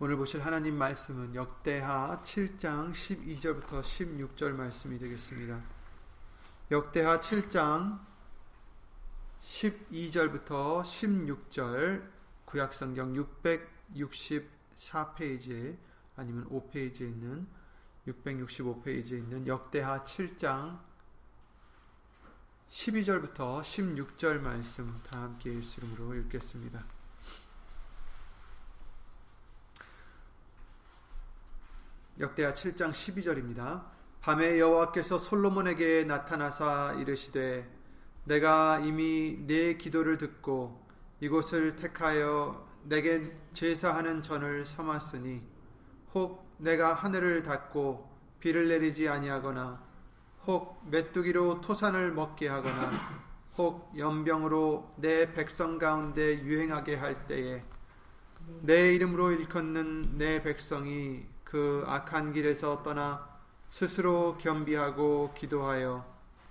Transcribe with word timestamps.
오늘 0.00 0.16
보실 0.16 0.44
하나님 0.44 0.74
말씀은 0.76 1.36
역대하 1.36 2.20
7장 2.20 2.90
12절부터 2.90 3.80
16절 3.80 4.50
말씀이 4.50 4.98
되겠습니다. 4.98 5.62
역대하 6.72 7.20
7장 7.20 8.00
12절부터 9.40 10.82
16절 10.82 12.10
구약성경 12.44 13.14
664페이지에 13.94 15.76
아니면 16.16 16.48
5페이지에 16.48 17.02
있는 17.02 17.46
665페이지에 18.08 19.18
있는 19.18 19.46
역대하 19.46 20.02
7장 20.02 20.80
12절부터 22.68 23.60
16절 23.60 24.40
말씀 24.40 25.00
다 25.08 25.22
함께 25.22 25.52
일수름으로 25.52 26.16
읽겠습니다. 26.16 26.82
역대하 32.20 32.54
7장 32.54 32.92
12절입니다. 32.92 33.82
밤에 34.20 34.60
여호와께서 34.60 35.18
솔로몬에게 35.18 36.04
나타나사 36.04 36.94
이르시되 37.00 37.68
내가 38.22 38.78
이미 38.78 39.36
네 39.48 39.76
기도를 39.76 40.16
듣고 40.16 40.80
이곳을 41.18 41.74
택하여 41.74 42.68
내게 42.84 43.20
제사하는 43.52 44.22
전을 44.22 44.64
삼았으니 44.64 45.42
혹 46.14 46.54
내가 46.58 46.94
하늘을 46.94 47.42
닫고 47.42 48.08
비를 48.38 48.68
내리지 48.68 49.08
아니하거나 49.08 49.82
혹 50.46 50.88
메뚜기로 50.88 51.62
토산을 51.62 52.12
먹게 52.12 52.46
하거나 52.46 52.92
혹 53.58 53.92
연병으로 53.98 54.94
내 54.98 55.32
백성 55.32 55.78
가운데 55.78 56.40
유행하게 56.44 56.94
할 56.94 57.26
때에 57.26 57.64
내 58.60 58.94
이름으로 58.94 59.32
일컫는 59.32 60.16
내 60.16 60.42
백성이 60.42 61.33
그 61.44 61.84
악한 61.86 62.32
길에서 62.32 62.82
떠나 62.82 63.28
스스로 63.68 64.36
겸비하고 64.38 65.34
기도하여 65.36 66.04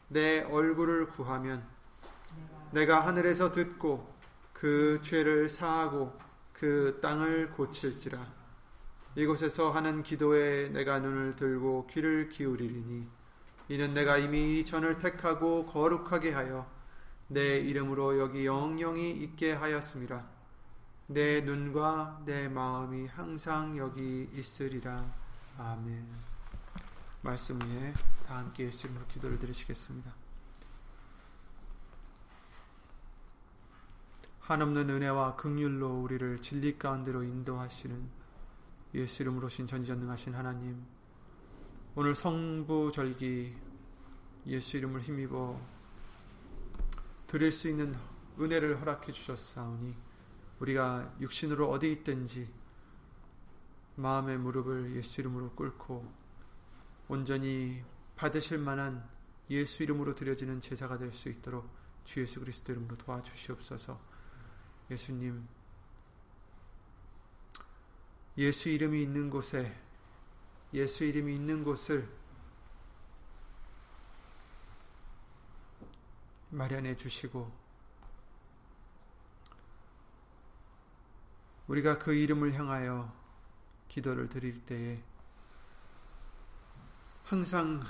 내 0.08 0.41
얼굴을 0.44 1.08
구하면 1.08 1.63
내가 2.72 3.05
하늘에서 3.05 3.52
듣고 3.52 4.14
그 4.53 4.99
죄를 5.03 5.49
사하고 5.49 6.17
그 6.53 6.99
땅을 7.02 7.52
고칠지라 7.52 8.25
이곳에서 9.16 9.71
하는 9.71 10.02
기도에 10.02 10.69
내가 10.69 10.99
눈을 10.99 11.36
들고 11.36 11.88
귀를 11.91 12.30
기울이리니 12.30 13.08
이는 13.69 13.94
내가 13.94 14.17
이미 14.17 14.66
전을 14.66 14.99
택하고 14.99 15.66
거룩하게 15.66 16.31
하여 16.31 16.66
내 17.27 17.58
이름으로 17.59 18.19
여기 18.19 18.45
영영이 18.45 19.11
있게 19.11 19.53
하였습니다. 19.53 20.23
내 21.07 21.41
눈과 21.41 22.21
내 22.25 22.47
마음이 22.47 23.07
항상 23.07 23.77
여기 23.77 24.29
있으리라. 24.33 25.03
아멘. 25.57 26.07
말씀 27.21 27.59
위에 27.61 27.93
다 28.25 28.37
함께 28.37 28.65
예수님으로 28.65 29.05
기도를 29.07 29.39
드리시겠습니다. 29.39 30.13
한없는 34.39 34.89
은혜와 34.89 35.35
극률로 35.35 36.01
우리를 36.01 36.39
진리 36.41 36.77
가운데로 36.77 37.23
인도하시는 37.23 38.09
예수 38.95 39.21
이름으로 39.23 39.47
신 39.47 39.67
전지전능하신 39.67 40.35
하나님 40.35 40.85
오늘 41.95 42.13
성부절기 42.13 43.55
예수 44.47 44.77
이름을 44.77 45.01
힘입어 45.01 45.59
드릴 47.27 47.51
수 47.51 47.69
있는 47.69 47.95
은혜를 48.37 48.81
허락해 48.81 49.13
주셨사오니 49.13 49.95
우리가 50.64 51.14
육신으로 51.19 51.69
어디 51.69 51.92
있든지 51.92 52.50
마음의 53.95 54.38
무릎을 54.38 54.95
예수 54.95 55.20
이름으로 55.20 55.52
꿇고 55.52 56.09
온전히 57.09 57.83
받으실 58.16 58.58
만한 58.59 59.08
예수 59.50 59.83
이름으로 59.83 60.16
드려지는 60.16 60.61
제사가 60.61 60.98
될 60.98 61.11
수 61.11 61.27
있도록 61.27 61.70
주 62.05 62.21
예수 62.21 62.39
그리스도 62.39 62.71
이름으로 62.71 62.98
도와주시옵소서. 62.98 63.99
예수님, 64.89 65.48
예수 68.37 68.70
이름이 68.70 69.02
있는 69.04 69.30
곳에 69.30 69.76
예수 70.73 71.04
이름이 71.04 71.36
있는 71.36 71.64
곳을 71.64 72.10
마련해 76.49 76.95
주시고 76.95 77.62
우리가 81.67 81.97
그 81.99 82.13
이름을 82.13 82.53
향하여 82.53 83.13
기도를 83.87 84.27
드릴 84.29 84.65
때에 84.65 85.03
항상 87.23 87.81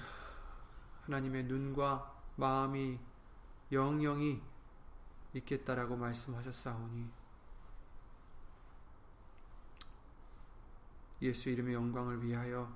하나님의 1.06 1.46
눈과 1.46 2.22
마음이 2.36 3.00
영영이 3.72 4.42
있겠다라고 5.34 5.96
말씀하셨사오니 5.96 7.10
예수 11.24 11.50
이름의 11.50 11.74
영광을 11.74 12.24
위하여 12.24 12.76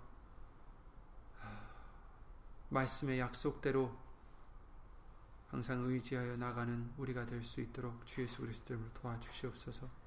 말씀의 2.70 3.20
약속대로 3.20 3.96
항상 5.50 5.84
의지하여 5.84 6.36
나가는 6.38 6.92
우리가 6.98 7.26
될 7.26 7.44
수 7.44 7.62
있도록 7.62 8.06
주 8.06 8.22
예수 8.22 8.42
그리스도를 8.42 8.92
도와주시옵소서. 8.94 10.07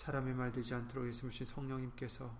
사람의 0.00 0.32
말 0.32 0.50
되지 0.50 0.74
않도록 0.74 1.06
예수님 1.06 1.44
성령님께서 1.44 2.34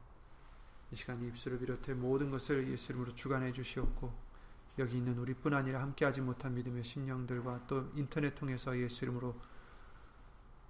이 0.91 0.97
시간 0.97 1.22
입술을 1.22 1.59
비롯해 1.59 1.93
모든 1.93 2.31
것을 2.31 2.66
예수 2.69 2.91
이름으로 2.91 3.15
주관해 3.15 3.53
주시옵고 3.53 4.31
여기 4.78 4.97
있는 4.97 5.19
우리뿐 5.19 5.53
아니라 5.53 5.82
함께하지 5.82 6.22
못한 6.22 6.54
믿음의 6.54 6.82
심령들과 6.82 7.66
또 7.66 7.93
인터넷 7.94 8.34
통해서 8.34 8.76
예수 8.78 9.04
이름으로 9.04 9.38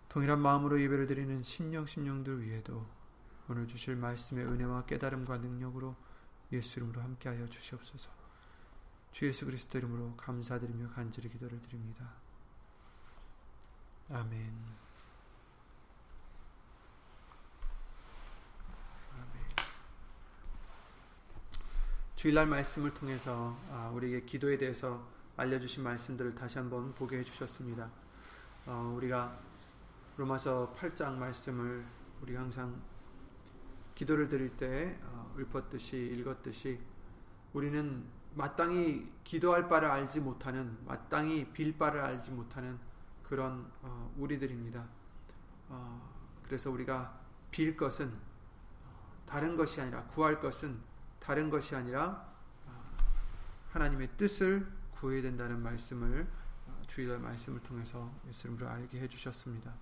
동일한 0.09 0.41
마음으로 0.41 0.81
예배를 0.83 1.07
드리는 1.07 1.41
심령 1.45 1.87
심령들 1.87 2.43
위에도 2.43 2.85
오늘 3.49 3.69
주실 3.69 3.95
말씀의 3.95 4.45
은혜와 4.47 4.87
깨달음과 4.87 5.39
능력으로 5.39 5.95
예수 6.51 6.81
이름으로 6.81 7.03
함께하여 7.03 7.47
주시옵소서. 7.47 8.11
주 9.13 9.29
예수 9.29 9.45
그리스도 9.45 9.79
이름으로 9.79 10.17
감사드리며 10.17 10.91
간절히 10.91 11.29
기도를 11.29 11.63
드립니다. 11.63 12.15
아멘. 14.09 14.90
주일날 22.21 22.45
말씀을 22.49 22.93
통해서 22.93 23.57
아, 23.71 23.91
우리에게 23.95 24.27
기도에 24.27 24.59
대해서 24.59 25.03
알려주신 25.39 25.83
말씀들을 25.83 26.35
다시 26.35 26.59
한번 26.59 26.93
보게 26.93 27.17
해주셨습니다. 27.21 27.91
어, 28.67 28.93
우리가 28.95 29.39
로마서 30.19 30.75
8장 30.77 31.15
말씀을 31.15 31.83
우리 32.21 32.37
항상 32.37 32.79
기도를 33.95 34.29
드릴 34.29 34.55
때 34.59 34.99
어, 35.03 35.35
읊었듯이 35.39 36.13
읽었듯이 36.15 36.79
우리는 37.55 38.05
마땅히 38.35 39.11
기도할 39.25 39.71
바를 39.71 39.89
알지 39.89 40.21
못하는 40.21 40.77
마땅히 40.85 41.51
빌 41.55 41.79
바를 41.79 42.03
알지 42.03 42.33
못하는 42.33 42.79
그런 43.23 43.67
어, 43.81 44.15
우리들입니다. 44.19 44.85
그래서 46.45 46.71
우리가 46.71 47.19
빌 47.51 47.75
것은 47.79 48.13
다른 49.25 49.57
것이 49.57 49.81
아니라 49.81 50.05
구할 50.09 50.39
것은 50.39 50.90
다른 51.21 51.51
것이 51.51 51.77
아니라 51.77 52.27
어, 52.67 52.97
하나님의 53.71 54.09
뜻을 54.17 54.67
구해야 54.93 55.23
된다는 55.23 55.63
말씀을 55.63 56.27
어, 56.67 56.83
주일날 56.89 57.19
말씀을 57.19 57.61
통해서 57.61 58.13
예수님으로 58.27 58.69
알게 58.69 59.01
해주셨습니다. 59.01 59.73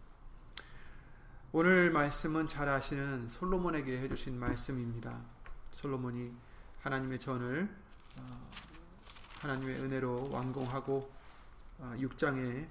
오늘 1.53 1.91
말씀은 1.91 2.47
잘 2.49 2.69
아시는 2.69 3.29
솔로몬에게 3.29 3.99
해주신 4.03 4.39
말씀입니다. 4.39 5.19
솔로몬이 5.73 6.33
하나님의 6.83 7.19
전을 7.21 7.75
어, 8.21 8.51
하나님의 9.41 9.81
은혜로 9.81 10.31
완공하고 10.31 11.17
6장에 11.81 12.69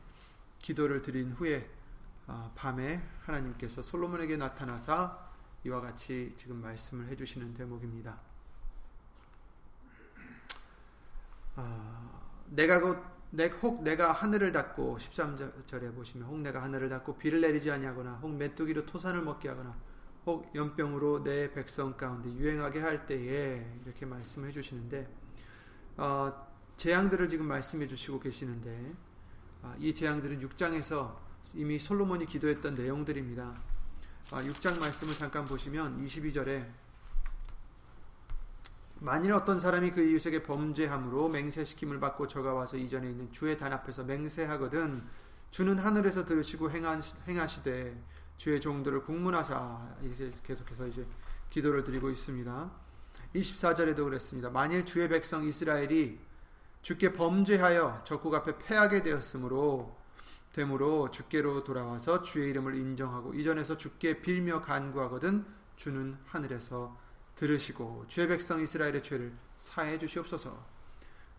기도를 0.59 1.01
드린 1.01 1.31
후에 1.31 1.71
밤에 2.55 3.01
하나님께서 3.23 3.81
솔로몬에게 3.81 4.35
나타나사 4.35 5.17
이와 5.63 5.79
같이 5.79 6.33
지금 6.35 6.61
말씀을 6.61 7.07
해주시는 7.07 7.53
대목입니다. 7.53 8.26
아, 11.57 12.21
내가 12.45 12.79
곧혹 12.79 13.83
내가 13.83 14.13
하늘을 14.13 14.51
닫고 14.51 14.97
13절에 14.99 15.93
보시면 15.93 16.27
혹 16.27 16.39
내가 16.39 16.63
하늘을 16.63 16.87
닫고 16.87 17.17
비를 17.17 17.41
내리지 17.41 17.69
아니하거나 17.71 18.19
혹 18.21 18.31
메뚜기로 18.35 18.85
토산을 18.85 19.21
먹게 19.21 19.49
하거나 19.49 19.75
혹 20.25 20.53
연병으로 20.55 21.23
내 21.23 21.51
백성 21.51 21.97
가운데 21.97 22.29
유행하게 22.31 22.79
할 22.79 23.05
때에 23.05 23.65
이렇게 23.83 24.05
말씀해 24.05 24.51
주시는데 24.51 25.07
어, 25.97 26.47
재앙들을 26.77 27.27
지금 27.27 27.47
말씀해 27.47 27.87
주시고 27.87 28.19
계시는데 28.19 28.93
어, 29.63 29.75
이 29.79 29.93
재앙들은 29.93 30.39
6장에서 30.39 31.15
이미 31.55 31.79
솔로몬이 31.79 32.25
기도했던 32.25 32.75
내용들입니다. 32.75 33.55
6장 34.25 34.79
말씀을 34.79 35.13
잠깐 35.13 35.45
보시면 35.45 36.05
22절에 36.05 36.67
만일 38.99 39.33
어떤 39.33 39.59
사람이 39.59 39.91
그 39.91 40.01
이웃에게 40.01 40.43
범죄함으로 40.43 41.29
맹세시킴을 41.29 41.99
받고 41.99 42.27
저가 42.27 42.53
와서 42.53 42.77
이전에 42.77 43.09
있는 43.09 43.31
주의 43.31 43.57
단 43.57 43.71
앞에서 43.71 44.03
맹세하거든 44.03 45.03
주는 45.51 45.77
하늘에서 45.77 46.25
들으시고 46.25 46.71
행하시되 46.71 48.03
주의 48.37 48.61
종들을 48.61 49.03
국문하사 49.03 49.97
이제 50.01 50.31
계속해서 50.43 50.87
이제 50.87 51.05
기도를 51.49 51.83
드리고 51.83 52.09
있습니다. 52.09 52.71
24절에도 53.35 54.03
그랬습니다. 54.05 54.49
만일 54.49 54.85
주의 54.85 55.07
백성 55.07 55.45
이스라엘이 55.45 56.19
주께 56.81 57.13
범죄하여 57.13 58.01
적국 58.03 58.33
앞에 58.33 58.57
패하게 58.57 59.03
되었으므로 59.03 59.97
되므로 60.53 61.11
주께로 61.11 61.63
돌아와서 61.63 62.21
주의 62.21 62.49
이름을 62.49 62.75
인정하고 62.75 63.33
이전에서 63.33 63.77
주께 63.77 64.21
빌며 64.21 64.61
간구하거든 64.61 65.45
주는 65.75 66.17
하늘에서 66.25 66.97
들으시고 67.37 68.05
주의 68.07 68.27
백성 68.27 68.61
이스라엘의 68.61 69.01
죄를 69.01 69.31
사해 69.57 69.97
주시옵소서. 69.97 70.77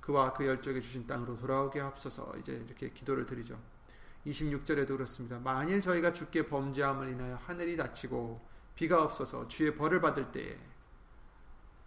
그와 0.00 0.32
그 0.32 0.46
열적에 0.46 0.80
주신 0.80 1.06
땅으로 1.06 1.36
돌아오게 1.36 1.80
하옵소서. 1.80 2.34
이제 2.38 2.52
이렇게 2.52 2.90
기도를 2.90 3.26
드리죠. 3.26 3.60
26절에도 4.26 4.88
그렇습니다. 4.88 5.38
만일 5.38 5.82
저희가 5.82 6.12
주께 6.12 6.46
범죄함을 6.46 7.10
인하여 7.10 7.36
하늘이 7.36 7.76
닫히고 7.76 8.40
비가 8.74 9.02
없어서 9.02 9.48
주의 9.48 9.74
벌을 9.74 10.00
받을 10.00 10.30
때에 10.32 10.56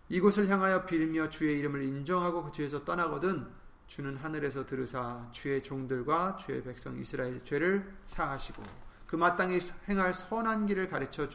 이곳을 0.10 0.50
향하여 0.50 0.86
빌며 0.86 1.30
주의 1.30 1.58
이름을 1.60 1.84
인정하고 1.84 2.44
그 2.44 2.52
죄에서 2.52 2.84
떠나거든 2.84 3.48
주는 3.88 4.16
하늘에서 4.18 4.66
들으사 4.66 5.30
주의 5.32 5.64
종들과 5.64 6.36
주의 6.36 6.62
백성 6.62 7.00
이스라엘 7.00 7.44
죄를 7.44 7.94
사하시고 8.08 8.62
그 9.08 9.16
마땅히 9.16 9.60
행할 9.88 10.14
선한 10.14 10.66
길을 10.68 10.90
가르쳐 10.90 11.28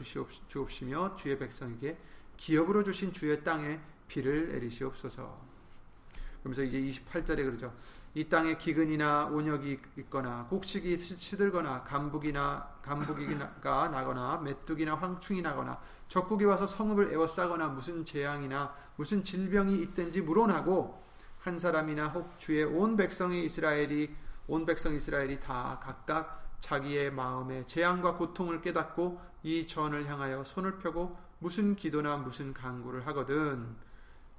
주옵시며 0.49 1.17
주의 1.17 1.39
백성에게 1.39 1.99
기업으로 2.37 2.83
주신 2.83 3.13
주의 3.13 3.43
땅에 3.43 3.79
비를 4.09 4.53
내리시옵소서. 4.53 5.47
그러면서 6.41 6.63
이제 6.63 6.81
28절에 6.81 7.37
그러죠. 7.45 7.73
이 8.15 8.29
땅에 8.29 8.57
기근이나 8.57 9.27
온역이 9.27 9.79
있거나 9.99 10.47
곡식이 10.49 10.97
시들거나 10.99 11.83
감북이나 11.83 12.77
감북이가 12.81 13.89
나거나 13.93 14.39
메뚜기나 14.39 14.95
황충이 14.95 15.43
나거나 15.43 15.79
적국이 16.09 16.45
와서 16.45 16.67
성읍을 16.67 17.13
에워싸거나 17.13 17.69
무슨 17.69 18.05
재앙이나 18.05 18.75
무슨 18.97 19.23
질병이 19.23 19.83
있든지 19.83 20.23
물어나고 20.23 21.03
한 21.41 21.59
사람이나 21.59 22.09
혹 22.09 22.39
주의 22.39 22.65
온 22.65 22.97
백성이 22.97 23.45
이스라엘이 23.45 24.15
온 24.49 24.65
백성 24.65 24.95
이스라엘이 24.95 25.41
다 25.41 25.79
각각 25.83 26.57
자기의 26.61 27.13
마음의 27.13 27.67
재앙과 27.67 28.17
고통을 28.17 28.63
깨닫고 28.63 29.21
이 29.43 29.67
전을 29.67 30.09
향하여 30.11 30.43
손을 30.43 30.79
펴고 30.79 31.17
무슨 31.39 31.77
기도나 31.77 32.17
무슨 32.17 32.55
간구를 32.55 33.07
하거든 33.09 33.77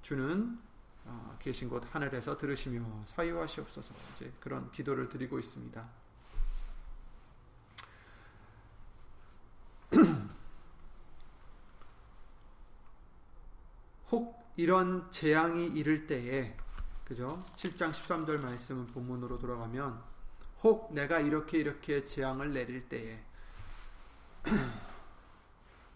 주는 0.02 0.60
어, 1.06 1.38
계신 1.40 1.70
곳 1.70 1.84
하늘에서 1.94 2.38
들으시며 2.38 3.04
사유하시옵소서 3.06 3.94
이제 4.16 4.34
그런 4.40 4.72
기도를 4.72 5.08
드리고 5.08 5.40
있습니다. 5.40 5.88
혹 14.12 14.38
이런 14.58 15.10
재앙이 15.12 15.68
이를 15.68 16.08
때에 16.08 16.58
그죠? 17.06 17.38
7장 17.56 17.92
13절 17.92 18.42
말씀은 18.42 18.88
본문으로 18.88 19.40
돌아가면 19.40 20.02
혹 20.64 20.94
내가 20.94 21.20
이렇게 21.20 21.60
이렇게 21.60 22.04
재앙을 22.04 22.52
내릴 22.52 22.90
때에 22.90 23.24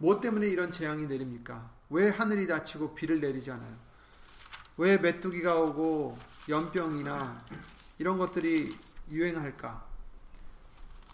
뭐 0.01 0.19
때문에 0.19 0.48
이런 0.48 0.71
재앙이 0.71 1.06
내립니까? 1.06 1.69
왜 1.92 2.09
하늘이 2.09 2.48
닫히고 2.48 2.95
비를 2.95 3.21
내리지 3.21 3.51
않아요? 3.51 3.77
왜 4.77 4.98
메뚜기가 4.98 5.59
오고 5.59 6.18
연병이나 6.50 7.38
이런 8.00 8.18
것들이 8.18 8.75
유행할까? 9.12 9.86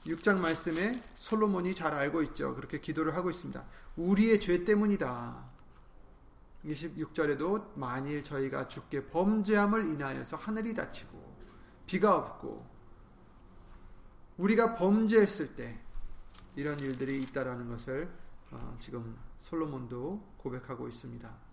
6장 0.05 0.37
말씀에 0.37 0.93
솔로몬이 1.15 1.75
잘 1.75 1.93
알고 1.93 2.23
있죠. 2.23 2.55
그렇게 2.55 2.79
기도를 2.79 3.13
하고 3.17 3.29
있습니다. 3.29 3.61
우리의 3.97 4.39
죄 4.39 4.63
때문이다. 4.63 5.35
26절에도 6.63 7.77
만일 7.77 8.23
저희가 8.23 8.69
주께 8.69 9.05
범죄함을 9.07 9.83
인하여서 9.83 10.37
하늘이 10.37 10.73
닫히고 10.73 11.35
비가 11.85 12.15
없고 12.15 12.65
우리가 14.37 14.75
범죄했을 14.75 15.57
때 15.57 15.77
이런 16.55 16.79
일들이 16.79 17.21
있다라는 17.23 17.67
것을 17.67 18.05
어, 18.05 18.26
지금 18.79 19.17
솔로몬도 19.39 20.35
고백하고 20.37 20.87
있습니다. 20.87 21.47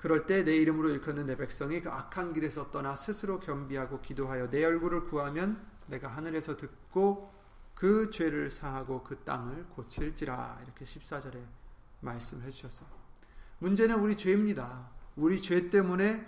그럴 0.00 0.26
때 0.26 0.44
내 0.44 0.56
이름으로 0.56 0.88
일컫는 0.90 1.26
내 1.26 1.36
백성이 1.36 1.82
그 1.82 1.90
악한 1.90 2.32
길에서 2.32 2.70
떠나 2.70 2.96
스스로 2.96 3.38
겸비하고 3.38 4.00
기도하여 4.00 4.48
내 4.48 4.64
얼굴을 4.64 5.04
구하면 5.04 5.62
내가 5.88 6.08
하늘에서 6.08 6.56
듣고 6.56 7.30
그 7.74 8.10
죄를 8.10 8.50
사하고 8.50 9.02
그 9.02 9.18
땅을 9.24 9.66
고칠지라 9.70 10.60
이렇게 10.64 10.86
14절에 10.86 11.44
말씀해 12.00 12.50
주셨어요. 12.50 12.88
문제는 13.58 14.00
우리 14.00 14.16
죄입니다. 14.16 14.90
우리 15.16 15.42
죄 15.42 15.68
때문에 15.68 16.26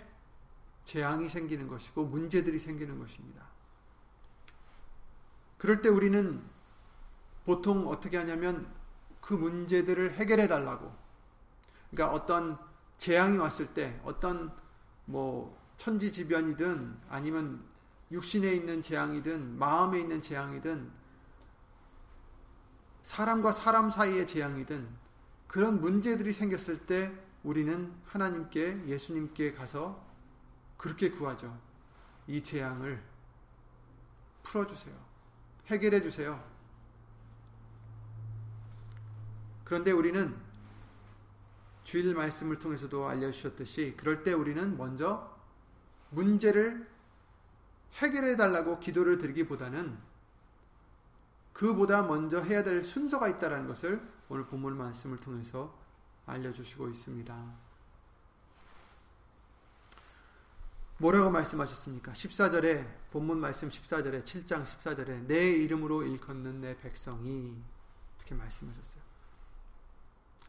재앙이 0.83 1.27
생기는 1.29 1.67
것이고 1.67 2.05
문제들이 2.05 2.59
생기는 2.59 2.99
것입니다. 2.99 3.47
그럴 5.57 5.81
때 5.81 5.89
우리는 5.89 6.43
보통 7.45 7.87
어떻게 7.87 8.17
하냐면 8.17 8.67
그 9.21 9.33
문제들을 9.33 10.13
해결해 10.13 10.47
달라고. 10.47 10.93
그러니까 11.91 12.15
어떤 12.15 12.57
재앙이 12.97 13.37
왔을 13.37 13.73
때 13.73 13.99
어떤 14.03 14.51
뭐 15.05 15.57
천지지변이든 15.77 16.97
아니면 17.09 17.63
육신에 18.11 18.53
있는 18.53 18.81
재앙이든 18.81 19.57
마음에 19.57 19.99
있는 19.99 20.21
재앙이든 20.21 20.91
사람과 23.01 23.51
사람 23.51 23.89
사이의 23.89 24.25
재앙이든 24.25 24.87
그런 25.47 25.81
문제들이 25.81 26.31
생겼을 26.31 26.85
때 26.85 27.11
우리는 27.43 27.93
하나님께 28.05 28.85
예수님께 28.87 29.53
가서 29.53 30.03
그렇게 30.77 31.11
구하죠. 31.11 31.59
이 32.27 32.41
재앙을 32.41 33.03
풀어주세요. 34.43 34.95
해결해 35.67 36.01
주세요. 36.01 36.52
그런데 39.63 39.91
우리는 39.91 40.35
주일 41.83 42.13
말씀을 42.13 42.59
통해서도 42.59 43.07
알려주셨듯이 43.07 43.95
그럴 43.97 44.23
때 44.23 44.33
우리는 44.33 44.77
먼저 44.77 45.33
문제를 46.09 46.89
해결해 47.95 48.35
달라고 48.35 48.79
기도를 48.79 49.17
드리기보다는 49.17 49.97
그보다 51.51 52.01
먼저 52.01 52.41
해야 52.41 52.63
될 52.63 52.83
순서가 52.83 53.27
있다는 53.27 53.67
것을 53.67 54.01
오늘 54.29 54.45
본문 54.45 54.75
말씀을 54.77 55.17
통해서 55.17 55.77
알려주시고 56.25 56.89
있습니다. 56.89 57.53
뭐라고 60.97 61.29
말씀하셨습니까? 61.31 62.13
14절에 62.13 62.87
본문 63.11 63.39
말씀 63.39 63.67
14절에 63.69 64.23
7장 64.23 64.63
14절에 64.63 65.25
내 65.27 65.49
이름으로 65.51 66.03
일컫는 66.03 66.61
내 66.61 66.77
백성이 66.77 67.61
이렇게 68.17 68.35
말씀하셨어요. 68.35 69.02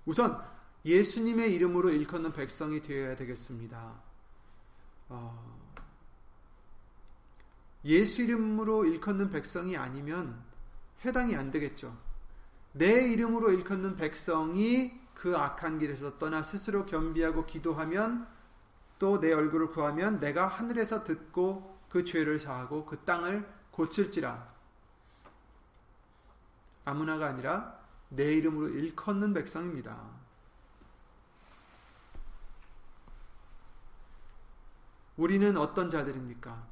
우선 0.06 0.42
예수님의 0.84 1.54
이름으로 1.54 1.90
일컫는 1.90 2.32
백성이 2.32 2.82
되어야 2.82 3.16
되겠습니다. 3.16 3.94
어, 5.08 5.75
예수 7.84 8.23
이름으로 8.23 8.84
일컫는 8.84 9.30
백성이 9.30 9.76
아니면 9.76 10.42
해당이 11.04 11.37
안 11.37 11.50
되겠죠. 11.50 11.96
내 12.73 13.08
이름으로 13.08 13.52
일컫는 13.52 13.96
백성이 13.96 15.00
그 15.14 15.37
악한 15.37 15.78
길에서 15.78 16.18
떠나 16.18 16.42
스스로 16.42 16.87
겸비하고 16.87 17.46
기도하면 17.46 18.26
또 18.99 19.20
내 19.20 19.32
얼굴을 19.32 19.68
구하면 19.68 20.18
내가 20.20 20.46
하늘에서 20.46 21.04
듣고 21.04 21.78
그 21.88 22.04
죄를 22.04 22.38
사하고 22.38 22.84
그 22.87 22.99
땅을 23.04 23.46
고칠지라. 23.70 24.52
아무나가 26.84 27.26
아니라 27.26 27.84
내 28.08 28.32
이름으로 28.34 28.68
일컫는 28.68 29.34
백성입니다. 29.34 30.25
우리는 35.16 35.56
어떤 35.56 35.88
자들입니까? 35.90 36.66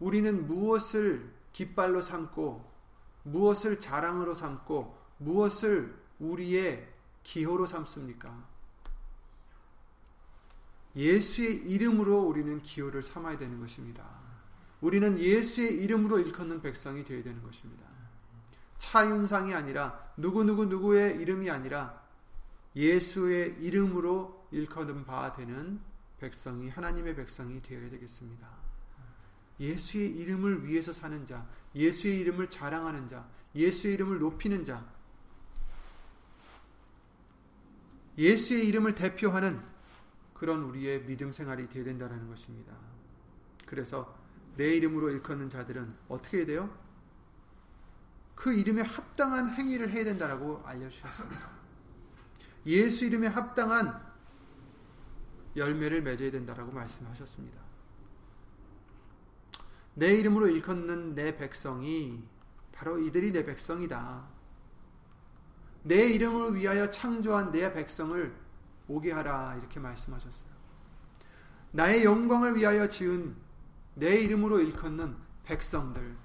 우리는 0.00 0.46
무엇을 0.46 1.32
깃발로 1.52 2.02
삼고 2.02 2.72
무엇을 3.22 3.78
자랑으로 3.78 4.34
삼고 4.34 4.98
무엇을 5.18 5.96
우리의 6.18 6.88
기호로 7.22 7.66
삼습니까? 7.66 8.54
예수의 10.96 11.68
이름으로 11.68 12.22
우리는 12.22 12.62
기호를 12.62 13.02
삼아야 13.02 13.38
되는 13.38 13.58
것입니다. 13.60 14.04
우리는 14.80 15.18
예수의 15.18 15.82
이름으로 15.82 16.18
일컫는 16.18 16.60
백성이 16.60 17.04
되어야 17.04 17.22
되는 17.22 17.42
것입니다. 17.42 17.93
차윤상이 18.78 19.54
아니라 19.54 20.12
누구누구 20.16 20.66
누구의 20.66 21.20
이름이 21.20 21.50
아니라 21.50 22.02
예수의 22.76 23.56
이름으로 23.60 24.48
일컫는 24.50 25.04
바 25.04 25.32
되는 25.32 25.80
백성이 26.18 26.68
하나님의 26.68 27.14
백성이 27.14 27.60
되어야 27.62 27.90
되겠습니다. 27.90 28.48
예수의 29.60 30.16
이름을 30.16 30.66
위해서 30.66 30.92
사는 30.92 31.24
자, 31.24 31.46
예수의 31.74 32.18
이름을 32.20 32.50
자랑하는 32.50 33.08
자, 33.08 33.28
예수의 33.54 33.94
이름을 33.94 34.18
높이는 34.18 34.64
자, 34.64 34.84
예수의 38.18 38.66
이름을 38.68 38.94
대표하는 38.94 39.60
그런 40.34 40.62
우리의 40.62 41.04
믿음 41.04 41.32
생활이 41.32 41.68
되어야 41.68 41.84
된다는 41.84 42.28
것입니다. 42.28 42.72
그래서 43.66 44.16
내 44.56 44.74
이름으로 44.76 45.10
일컫는 45.10 45.48
자들은 45.48 45.94
어떻게 46.08 46.38
해야 46.38 46.46
돼요? 46.46 46.83
그 48.34 48.52
이름에 48.52 48.82
합당한 48.82 49.48
행위를 49.48 49.90
해야 49.90 50.04
된다라고 50.04 50.62
알려주셨습니다. 50.64 51.50
예수 52.66 53.04
이름에 53.04 53.26
합당한 53.28 54.02
열매를 55.56 56.02
맺어야 56.02 56.30
된다라고 56.30 56.72
말씀하셨습니다. 56.72 57.62
내 59.94 60.14
이름으로 60.14 60.48
일컫는 60.48 61.14
내 61.14 61.36
백성이 61.36 62.24
바로 62.72 62.98
이들이 62.98 63.32
내 63.32 63.44
백성이다. 63.44 64.24
내 65.84 66.08
이름을 66.08 66.56
위하여 66.56 66.88
창조한 66.88 67.52
내 67.52 67.72
백성을 67.72 68.34
오게 68.88 69.12
하라 69.12 69.56
이렇게 69.56 69.78
말씀하셨어요. 69.78 70.50
나의 71.70 72.04
영광을 72.04 72.56
위하여 72.56 72.88
지은 72.88 73.36
내 73.94 74.16
이름으로 74.16 74.60
일컫는 74.60 75.16
백성들 75.44 76.16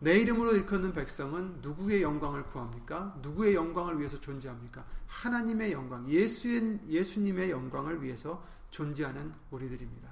내 0.00 0.16
이름으로 0.18 0.54
일컫는 0.54 0.92
백성은 0.92 1.58
누구의 1.60 2.02
영광을 2.02 2.44
구합니까? 2.44 3.16
누구의 3.20 3.54
영광을 3.54 3.98
위해서 3.98 4.18
존재합니까? 4.20 4.84
하나님의 5.08 5.72
영광, 5.72 6.08
예수인, 6.08 6.80
예수님의 6.88 7.50
영광을 7.50 8.02
위해서 8.02 8.44
존재하는 8.70 9.34
우리들입니다. 9.50 10.08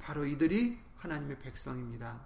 바로 0.00 0.26
이들이 0.26 0.80
하나님의 0.96 1.38
백성입니다. 1.38 2.20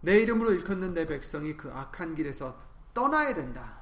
내 0.00 0.20
이름으로 0.20 0.52
일컫는 0.52 0.94
내 0.94 1.04
백성이 1.04 1.54
그 1.56 1.70
악한 1.70 2.14
길에서 2.14 2.58
떠나야 2.94 3.34
된다. 3.34 3.80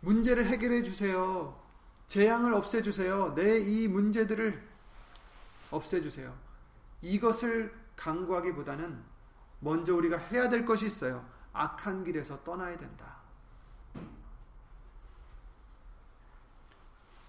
문제를 0.00 0.46
해결해 0.46 0.82
주세요. 0.82 1.62
재앙을 2.08 2.52
없애 2.52 2.82
주세요. 2.82 3.32
내 3.34 3.60
이 3.60 3.88
문제들을 3.88 4.60
없애 5.70 6.02
주세요. 6.02 6.34
이것을 7.00 7.83
강구하기보다는 7.96 9.02
먼저 9.60 9.94
우리가 9.94 10.18
해야 10.18 10.48
될 10.48 10.64
것이 10.64 10.86
있어요. 10.86 11.28
악한 11.52 12.04
길에서 12.04 12.42
떠나야 12.44 12.76
된다. 12.76 13.16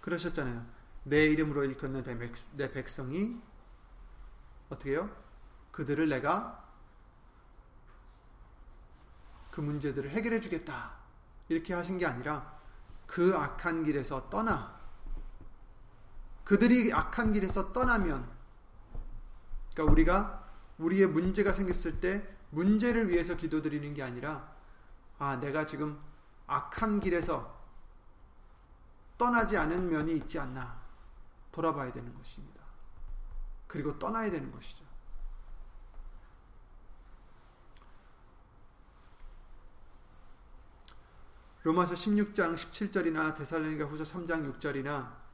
그러셨잖아요. 0.01 0.65
내 1.03 1.25
이름으로 1.25 1.63
일컫는 1.65 2.03
내 2.53 2.71
백성이 2.71 3.41
어떻게 4.69 4.91
해요? 4.91 5.09
그들을 5.71 6.09
내가 6.09 6.63
그 9.51 9.61
문제들을 9.61 10.09
해결해 10.09 10.39
주겠다. 10.39 10.91
이렇게 11.47 11.73
하신 11.73 11.97
게 11.97 12.05
아니라 12.05 12.59
그 13.07 13.35
악한 13.35 13.83
길에서 13.83 14.29
떠나 14.29 14.79
그들이 16.43 16.91
악한 16.93 17.33
길에서 17.33 17.71
떠나면 17.71 18.29
그러니까 19.73 19.91
우리가 19.91 20.44
우리의 20.77 21.07
문제가 21.07 21.51
생겼을 21.51 21.99
때 21.99 22.27
문제를 22.49 23.09
위해서 23.09 23.35
기도드리는 23.35 23.93
게 23.93 24.03
아니라 24.03 24.53
아, 25.17 25.37
내가 25.37 25.65
지금 25.65 25.99
악한 26.47 26.99
길에서 26.99 27.55
떠나지 29.17 29.57
않은 29.57 29.89
면이 29.89 30.15
있지 30.17 30.39
않나 30.39 30.81
돌아봐야 31.51 31.91
되는 31.91 32.13
것입니다. 32.13 32.61
그리고 33.67 33.97
떠나야 33.97 34.29
되는 34.29 34.51
것이죠. 34.51 34.85
로마서 41.63 41.95
16장 41.95 42.53
17절이나 42.53 43.35
데살로니가 43.35 43.85
후서 43.85 44.03
3장 44.03 44.59
6절이나 44.59 45.24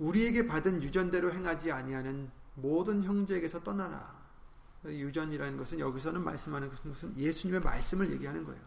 우리에게 0.00 0.46
받은 0.46 0.82
유전대로 0.82 1.30
행하지 1.32 1.70
아니하는 1.70 2.30
모든 2.54 3.04
형제에게서 3.04 3.62
떠나라. 3.62 4.18
유전이라는 4.84 5.58
것은 5.58 5.78
여기서는 5.78 6.24
말씀하는 6.24 6.70
것은 6.70 7.16
예수님의 7.16 7.60
말씀을 7.60 8.10
얘기하는 8.12 8.44
거예요. 8.44 8.60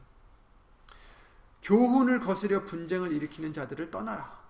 교훈을 1.63 2.19
거스려 2.19 2.63
분쟁을 2.63 3.11
일으키는 3.11 3.51
자들을 3.51 3.89
떠나라. 3.89 4.43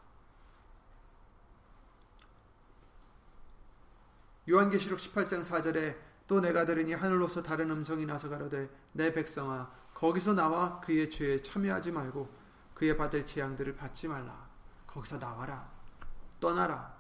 요한계시록 4.49 4.99
18장 4.99 5.45
4절에 5.45 5.95
또 6.27 6.41
내가 6.41 6.65
들으니 6.65 6.93
하늘로서 6.93 7.41
다른 7.43 7.71
음성이 7.71 8.05
나서 8.05 8.27
가로되 8.27 8.69
내 8.91 9.13
백성아 9.13 9.71
거기서 9.93 10.33
나와 10.33 10.81
그의 10.81 11.09
죄에 11.09 11.41
참여하지 11.41 11.93
말고 11.93 12.29
그의 12.73 12.97
받을 12.97 13.25
재앙들을 13.25 13.77
받지 13.77 14.09
말라. 14.09 14.49
거기서 14.85 15.17
나와라. 15.17 15.72
떠나라. 16.43 16.93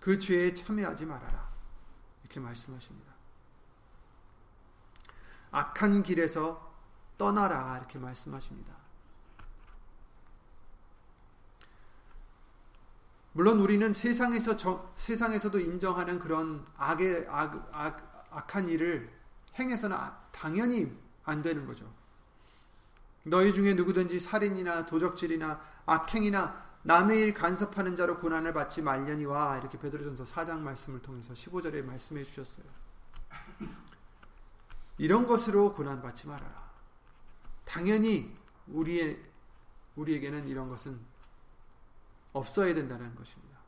그 0.00 0.18
죄에 0.18 0.54
참여하지 0.54 1.04
말아라. 1.04 1.46
이렇게 2.22 2.40
말씀하십니다. 2.40 3.12
악한 5.50 6.02
길에서 6.02 6.74
떠나라. 7.18 7.76
이렇게 7.76 7.98
말씀하십니다. 7.98 8.74
물론 13.34 13.60
우리는 13.60 13.92
세상에서 13.92 14.56
저, 14.56 14.90
세상에서도 14.96 15.60
인정하는 15.60 16.18
그런 16.18 16.66
악의 16.78 17.26
악, 17.28 17.68
악, 17.72 18.26
악한 18.30 18.70
일을 18.70 19.12
행해서는 19.58 19.94
아, 19.94 20.18
당연히 20.32 20.90
안 21.24 21.42
되는 21.42 21.66
거죠. 21.66 21.92
너희 23.24 23.52
중에 23.52 23.74
누구든지 23.74 24.18
살인이나 24.18 24.86
도적질이나 24.86 25.60
악행이나 25.84 26.71
남의 26.84 27.20
일 27.20 27.34
간섭하는 27.34 27.94
자로 27.94 28.18
고난을 28.18 28.52
받지 28.52 28.82
말려니와 28.82 29.58
이렇게 29.58 29.78
베드로전서 29.78 30.24
4장 30.24 30.58
말씀을 30.60 31.00
통해서 31.00 31.32
15절에 31.32 31.84
말씀해 31.84 32.24
주셨어요. 32.24 32.66
이런 34.98 35.26
것으로 35.26 35.74
고난 35.74 36.02
받지 36.02 36.26
말아라. 36.26 36.70
당연히 37.64 38.36
우리의 38.66 39.22
우리에게는 39.96 40.48
이런 40.48 40.68
것은 40.68 40.98
없어야 42.32 42.74
된다는 42.74 43.14
것입니다. 43.14 43.58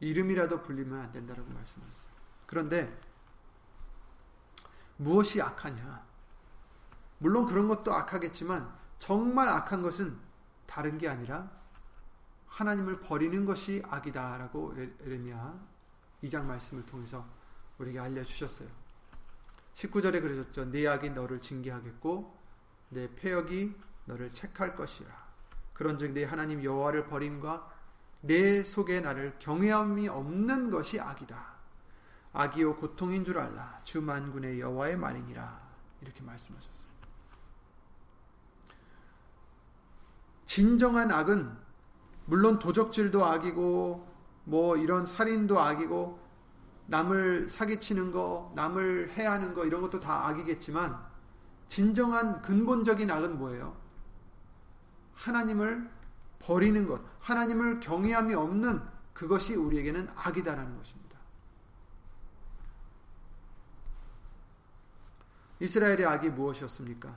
이름이라도 0.00 0.62
불리면 0.62 1.00
안 1.00 1.12
된다라고 1.12 1.50
말씀하셨어요. 1.50 2.12
그런데 2.46 2.98
무엇이 4.96 5.42
악하냐? 5.42 6.04
물론 7.18 7.46
그런 7.46 7.68
것도 7.68 7.92
악하겠지만 7.92 8.72
정말 8.98 9.48
악한 9.48 9.82
것은 9.82 10.18
다른 10.66 10.98
게 10.98 11.08
아니라 11.08 11.50
하나님을 12.54 13.00
버리는 13.00 13.44
것이 13.44 13.82
악이다라고 13.84 14.74
에레미야 15.00 15.60
2장 16.22 16.44
말씀을 16.44 16.86
통해서 16.86 17.26
우리에게 17.78 17.98
알려주셨어요. 17.98 18.68
19절에 19.74 20.22
그러셨죠. 20.22 20.70
네 20.70 20.86
악이 20.86 21.10
너를 21.10 21.40
징계하겠고 21.40 22.38
내 22.90 23.12
폐역이 23.16 23.74
너를 24.04 24.30
책할 24.30 24.76
것이라. 24.76 25.10
그런즉 25.72 26.12
네 26.12 26.22
하나님 26.24 26.62
여호와를 26.62 27.08
버림과 27.08 27.72
내 28.20 28.62
속에 28.62 29.00
나를 29.00 29.36
경외함이 29.40 30.06
없는 30.08 30.70
것이 30.70 31.00
악이다. 31.00 31.54
악이요 32.32 32.76
고통인 32.76 33.24
줄 33.24 33.38
알라. 33.38 33.80
주 33.82 34.00
만군의 34.00 34.60
여호와의 34.60 34.96
말이니라. 34.96 35.60
이렇게 36.02 36.22
말씀하셨어요. 36.22 36.94
진정한 40.46 41.10
악은 41.10 41.63
물론 42.26 42.58
도적질도 42.58 43.24
악이고 43.24 44.14
뭐 44.44 44.76
이런 44.76 45.06
살인도 45.06 45.60
악이고 45.60 46.24
남을 46.86 47.48
사기치는 47.48 48.12
거, 48.12 48.52
남을 48.54 49.12
해하는 49.12 49.54
거 49.54 49.64
이런 49.64 49.80
것도 49.80 50.00
다 50.00 50.28
악이겠지만 50.28 50.98
진정한 51.68 52.42
근본적인 52.42 53.10
악은 53.10 53.38
뭐예요? 53.38 53.76
하나님을 55.14 55.90
버리는 56.38 56.86
것, 56.86 57.00
하나님을 57.20 57.80
경외함이 57.80 58.34
없는 58.34 58.82
그것이 59.14 59.54
우리에게는 59.54 60.08
악이다라는 60.14 60.76
것입니다. 60.76 61.18
이스라엘의 65.60 66.04
악이 66.04 66.30
무엇이었습니까? 66.30 67.14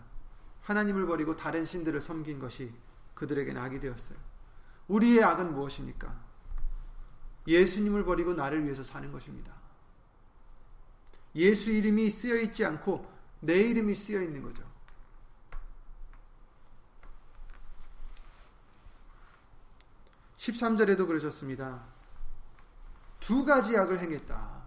하나님을 0.62 1.06
버리고 1.06 1.36
다른 1.36 1.66
신들을 1.66 2.00
섬긴 2.00 2.40
것이 2.40 2.74
그들에게는 3.16 3.62
악이 3.62 3.80
되었어요. 3.80 4.27
우리의 4.88 5.24
악은 5.24 5.54
무엇입니까? 5.54 6.28
예수님을 7.48 8.04
버리고 8.04 8.34
나를 8.34 8.64
위해서 8.64 8.84
사는 8.84 9.12
것입니다. 9.12 9.54
예수 11.36 11.72
이름이 11.72 12.10
쓰여 12.10 12.36
있지 12.42 12.66
않고 12.66 13.10
내 13.40 13.56
이름이 13.56 13.96
쓰여 13.96 14.22
있는 14.22 14.42
거죠. 14.42 14.64
13절에도 20.38 21.08
그러셨습니다. 21.08 21.84
두 23.20 23.44
가지 23.44 23.76
악을 23.78 24.00
행했다. 24.00 24.58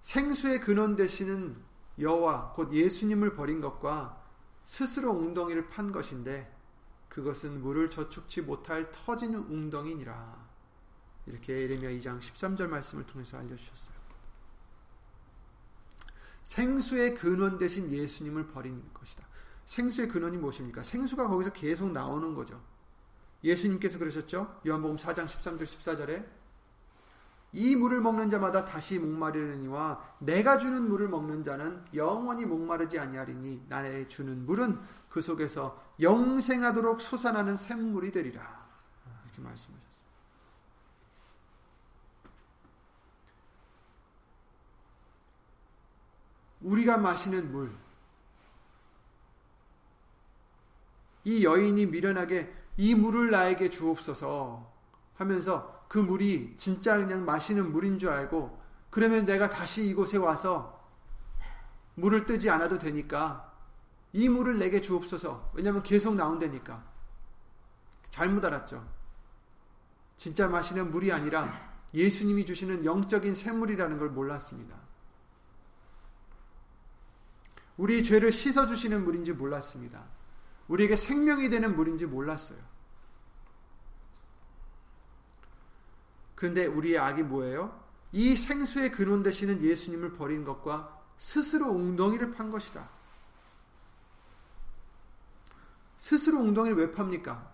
생수의 0.00 0.60
근원 0.60 0.96
되시는 0.96 1.56
여호와 1.98 2.52
곧 2.52 2.72
예수님을 2.72 3.34
버린 3.34 3.60
것과 3.60 4.22
스스로 4.64 5.12
웅덩이를 5.12 5.68
판 5.68 5.92
것인데 5.92 6.53
그것은 7.14 7.62
물을 7.62 7.88
저축치 7.88 8.42
못할 8.42 8.90
터지는 8.90 9.38
웅덩이니라. 9.38 10.48
이렇게 11.26 11.52
예레미야 11.62 11.90
2장 12.00 12.18
13절 12.18 12.66
말씀을 12.66 13.06
통해서 13.06 13.38
알려주셨어요. 13.38 13.94
생수의 16.42 17.14
근원 17.14 17.56
대신 17.56 17.88
예수님을 17.88 18.48
버린 18.48 18.82
것이다. 18.92 19.24
생수의 19.64 20.08
근원이 20.08 20.38
무엇입니까? 20.38 20.82
생수가 20.82 21.28
거기서 21.28 21.52
계속 21.52 21.92
나오는 21.92 22.34
거죠. 22.34 22.60
예수님께서 23.44 24.00
그러셨죠? 24.00 24.60
요한복음 24.66 24.96
4장 24.96 25.26
13절 25.26 25.62
14절에 25.62 26.26
이 27.52 27.76
물을 27.76 28.00
먹는 28.00 28.28
자마다 28.28 28.64
다시 28.64 28.98
목마르느니와 28.98 30.16
내가 30.18 30.58
주는 30.58 30.88
물을 30.88 31.08
먹는 31.08 31.44
자는 31.44 31.84
영원히 31.94 32.44
목마르지 32.44 32.98
아니하리니 32.98 33.66
나에 33.68 34.08
주는 34.08 34.44
물은 34.44 34.80
그 35.14 35.20
속에서 35.20 35.80
영생하도록 36.00 37.00
솟아나는 37.00 37.56
샘물이 37.56 38.10
되리라. 38.10 38.42
이렇게 39.26 39.42
말씀하셨습니다. 39.42 39.84
우리가 46.62 46.96
마시는 46.98 47.52
물. 47.52 47.70
이 51.22 51.44
여인이 51.44 51.86
미련하게 51.86 52.52
이 52.76 52.96
물을 52.96 53.30
나에게 53.30 53.70
주옵소서 53.70 54.68
하면서 55.14 55.86
그 55.86 55.98
물이 55.98 56.56
진짜 56.56 56.96
그냥 56.96 57.24
마시는 57.24 57.70
물인 57.70 58.00
줄 58.00 58.08
알고 58.08 58.60
그러면 58.90 59.24
내가 59.24 59.48
다시 59.48 59.86
이곳에 59.86 60.16
와서 60.16 60.84
물을 61.94 62.26
뜨지 62.26 62.50
않아도 62.50 62.80
되니까 62.80 63.53
이 64.14 64.28
물을 64.28 64.58
내게 64.60 64.80
주옵소서. 64.80 65.50
왜냐하면 65.54 65.82
계속 65.82 66.14
나온다니까. 66.14 66.84
잘못 68.10 68.44
알았죠. 68.44 68.88
진짜 70.16 70.46
마시는 70.46 70.92
물이 70.92 71.10
아니라 71.10 71.74
예수님이 71.92 72.46
주시는 72.46 72.84
영적인 72.84 73.34
샘물이라는 73.34 73.98
걸 73.98 74.10
몰랐습니다. 74.10 74.76
우리 77.76 78.04
죄를 78.04 78.30
씻어 78.30 78.68
주시는 78.68 79.04
물인지 79.04 79.32
몰랐습니다. 79.32 80.04
우리에게 80.68 80.94
생명이 80.94 81.50
되는 81.50 81.74
물인지 81.74 82.06
몰랐어요. 82.06 82.58
그런데 86.36 86.66
우리의 86.66 86.98
악이 86.98 87.24
뭐예요? 87.24 87.82
이 88.12 88.36
생수의 88.36 88.92
근원 88.92 89.24
되시는 89.24 89.60
예수님을 89.60 90.12
버린 90.12 90.44
것과 90.44 91.02
스스로 91.16 91.72
웅덩이를 91.72 92.30
판 92.30 92.52
것이다. 92.52 92.93
스스로 96.04 96.38
웅덩이를 96.40 96.76
왜 96.76 96.92
팝니까? 96.92 97.50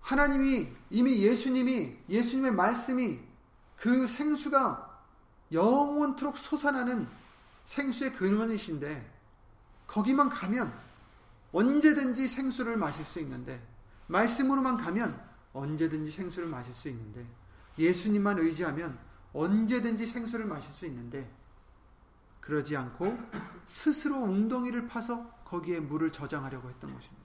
하나님이 0.00 0.68
이미 0.88 1.18
예수님이 1.18 1.98
예수님의 2.08 2.52
말씀이 2.52 3.20
그 3.76 4.06
생수가 4.06 5.02
영원토록 5.52 6.38
솟아나는 6.38 7.06
생수의 7.66 8.14
근원이신데 8.14 9.12
거기만 9.86 10.30
가면 10.30 10.72
언제든지 11.52 12.26
생수를 12.26 12.78
마실 12.78 13.04
수 13.04 13.20
있는데 13.20 13.62
말씀으로만 14.06 14.78
가면 14.78 15.22
언제든지 15.52 16.10
생수를 16.10 16.48
마실 16.48 16.72
수 16.72 16.88
있는데 16.88 17.26
예수님만 17.78 18.38
의지하면 18.38 18.98
언제든지 19.34 20.06
생수를 20.06 20.46
마실 20.46 20.72
수 20.72 20.86
있는데 20.86 21.30
그러지 22.44 22.76
않고 22.76 23.18
스스로 23.66 24.18
웅덩이를 24.18 24.86
파서 24.86 25.30
거기에 25.44 25.80
물을 25.80 26.10
저장하려고 26.10 26.68
했던 26.68 26.92
것입니다. 26.92 27.24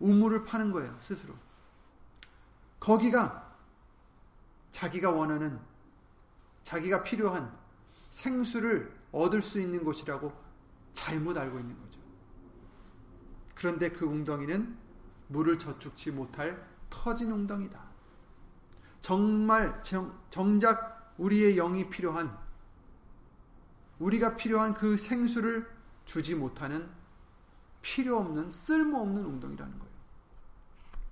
우물을 0.00 0.44
파는 0.44 0.72
거예요, 0.72 0.96
스스로. 0.98 1.32
거기가 2.80 3.56
자기가 4.72 5.12
원하는, 5.12 5.60
자기가 6.62 7.04
필요한 7.04 7.56
생수를 8.10 8.92
얻을 9.12 9.42
수 9.42 9.60
있는 9.60 9.84
곳이라고 9.84 10.32
잘못 10.92 11.38
알고 11.38 11.60
있는 11.60 11.80
거죠. 11.80 12.00
그런데 13.54 13.92
그 13.92 14.04
웅덩이는 14.06 14.76
물을 15.28 15.56
저축치 15.56 16.10
못할 16.10 16.68
터진 16.90 17.30
웅덩이다. 17.30 17.80
정말 19.00 19.80
정, 19.82 20.20
정작 20.30 21.14
우리의 21.16 21.54
영이 21.54 21.88
필요한 21.88 22.43
우리가 23.98 24.36
필요한 24.36 24.74
그 24.74 24.96
생수를 24.96 25.68
주지 26.04 26.34
못하는 26.34 26.88
필요 27.82 28.18
없는 28.18 28.50
쓸모없는 28.50 29.24
웅덩이라는 29.24 29.78
거예요. 29.78 29.94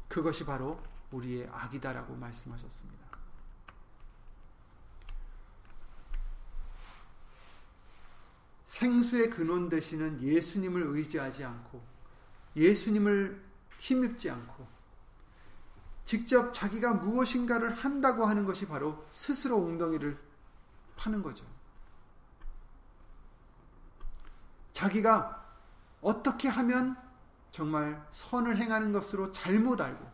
그것이 0.08 0.44
바로 0.44 0.80
우리의 1.10 1.48
악이다라고 1.52 2.14
말씀하셨습니다. 2.16 3.02
생수의 8.66 9.30
근원 9.30 9.68
되시는 9.68 10.20
예수님을 10.20 10.82
의지하지 10.82 11.44
않고 11.44 11.82
예수님을 12.56 13.42
힘입지 13.78 14.30
않고 14.30 14.66
직접 16.04 16.52
자기가 16.52 16.94
무엇인가를 16.94 17.70
한다고 17.70 18.26
하는 18.26 18.44
것이 18.44 18.66
바로 18.66 19.06
스스로 19.10 19.58
웅덩이를 19.58 20.18
파는 20.96 21.22
거죠. 21.22 21.44
자기가 24.72 25.42
어떻게 26.00 26.48
하면 26.48 26.96
정말 27.50 28.04
선을 28.10 28.56
행하는 28.56 28.92
것으로 28.92 29.30
잘못 29.32 29.80
알고 29.80 30.10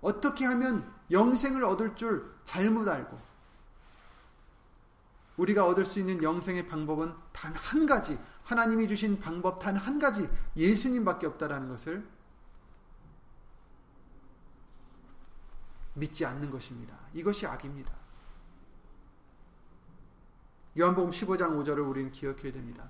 어떻게 0.00 0.44
하면 0.46 0.90
영생을 1.10 1.64
얻을 1.64 1.94
줄 1.96 2.32
잘못 2.44 2.88
알고 2.88 3.18
우리가 5.36 5.66
얻을 5.66 5.84
수 5.84 5.98
있는 5.98 6.22
영생의 6.22 6.68
방법은 6.68 7.14
단 7.32 7.54
한 7.54 7.86
가지, 7.86 8.18
하나님이 8.44 8.86
주신 8.88 9.18
방법 9.18 9.58
단 9.60 9.76
한 9.76 9.98
가지, 9.98 10.28
예수님밖에 10.56 11.26
없다라는 11.26 11.68
것을 11.68 12.06
믿지 15.94 16.24
않는 16.24 16.50
것입니다. 16.50 16.96
이것이 17.14 17.46
악입니다. 17.46 17.92
요한복음 20.78 21.10
15장 21.10 21.56
5절을 21.58 21.88
우리는 21.88 22.12
기억해야 22.12 22.52
됩니다. 22.52 22.88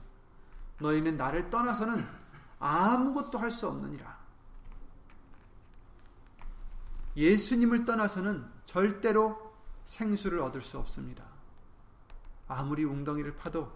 너희는 0.80 1.16
나를 1.16 1.50
떠나서는 1.50 2.06
아무것도 2.58 3.38
할 3.38 3.50
수 3.50 3.68
없느니라. 3.68 4.18
예수님을 7.16 7.84
떠나서는 7.84 8.48
절대로 8.64 9.54
생수를 9.84 10.40
얻을 10.40 10.60
수 10.60 10.78
없습니다. 10.78 11.24
아무리 12.46 12.84
웅덩이를 12.84 13.36
파도 13.36 13.72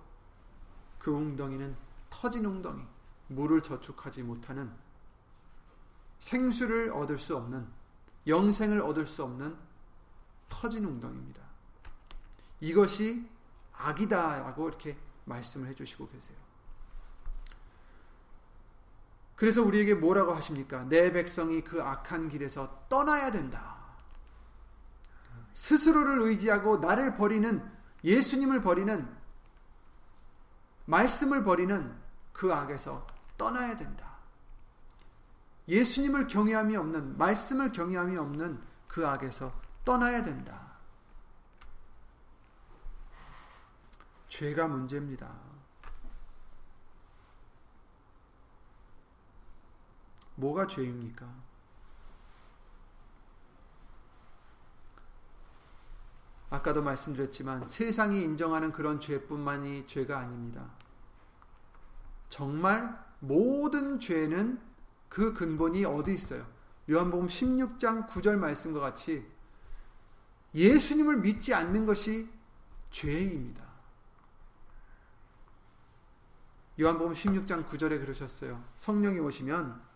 그 0.99 1.11
웅덩이는 1.11 1.77
터진 2.11 2.45
웅덩이, 2.45 2.83
물을 3.29 3.61
저축하지 3.63 4.23
못하는 4.23 4.73
생수를 6.21 6.91
얻을 6.93 7.19
수 7.19 7.37
없는 7.37 7.67
영생을 8.27 8.81
얻을 8.81 9.07
수 9.07 9.25
없는 9.25 9.57
터진 10.49 10.85
웅덩이입니다. 10.85 11.43
이것이 12.61 13.29
악이다라고 13.73 14.69
이렇게 14.69 14.97
말씀을 15.25 15.69
해주시고 15.69 16.09
계세요. 16.09 16.44
그래서 19.45 19.63
우리에게 19.63 19.93
뭐라고 19.93 20.33
하십니까? 20.33 20.85
내 20.85 21.13
백성이 21.13 21.63
그 21.63 21.83
악한 21.83 22.31
길에서 22.31 22.87
떠나야 22.89 23.31
된다. 23.31 23.77
스스로를 25.53 26.23
의지하고 26.23 26.79
나를 26.79 27.13
버리는 27.13 27.63
예수님을 28.03 28.63
버리는 28.63 29.07
말씀을 30.87 31.45
버리는 31.45 31.95
그 32.33 32.55
악에서 32.55 33.07
떠나야 33.37 33.77
된다. 33.77 34.17
예수님을 35.69 36.27
경외함이 36.27 36.75
없는 36.75 37.19
말씀을 37.19 37.71
경외함이 37.71 38.17
없는 38.17 38.63
그 38.89 39.07
악에서 39.07 39.53
떠나야 39.85 40.23
된다. 40.23 40.73
죄가 44.29 44.69
문제입니다. 44.69 45.54
뭐가 50.37 50.67
죄입니까? 50.67 51.27
아까도 56.51 56.83
말씀드렸지만 56.83 57.67
세상이 57.67 58.23
인정하는 58.23 58.73
그런 58.73 59.01
죄뿐만이 59.01 59.87
죄가 59.87 60.19
아닙니다. 60.19 60.71
정말 62.29 63.05
모든 63.19 63.99
죄는 63.99 64.61
그 65.09 65.33
근본이 65.33 65.85
어디 65.85 66.15
있어요? 66.15 66.47
요한복음 66.91 67.27
16장 67.27 68.09
9절 68.09 68.37
말씀과 68.37 68.81
같이 68.81 69.27
예수님을 70.55 71.19
믿지 71.19 71.55
않는 71.55 71.87
것이 71.87 72.29
죄입니다. 72.91 73.65
요한복음 76.81 77.15
16장 77.15 77.69
9절에 77.69 78.01
그러셨어요. 78.01 78.63
성령이 78.77 79.19
오시면 79.21 79.94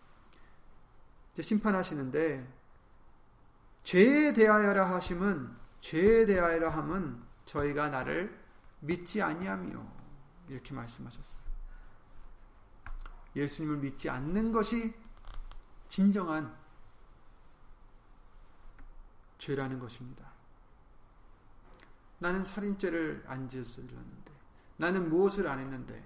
심판하시는데 1.39 2.59
죄에 3.83 4.33
대하여라 4.33 4.93
하심은 4.95 5.55
죄에 5.81 6.25
대하여라 6.25 6.69
함은 6.69 7.21
저희가 7.45 7.89
나를 7.89 8.37
믿지 8.81 9.21
아니하며 9.21 9.85
이렇게 10.49 10.73
말씀하셨어요. 10.73 11.43
예수님을 13.35 13.77
믿지 13.77 14.09
않는 14.09 14.51
것이 14.51 14.93
진정한 15.87 16.55
죄라는 19.37 19.79
것입니다. 19.79 20.29
나는 22.19 22.43
살인죄를 22.43 23.23
안 23.27 23.47
지었었는데, 23.47 24.31
나는 24.77 25.09
무엇을 25.09 25.47
안 25.47 25.59
했는데, 25.59 26.05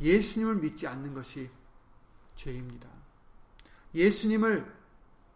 예수님을 0.00 0.56
믿지 0.56 0.86
않는 0.86 1.12
것이 1.12 1.50
죄입니다. 2.36 2.88
예수님을 3.94 4.80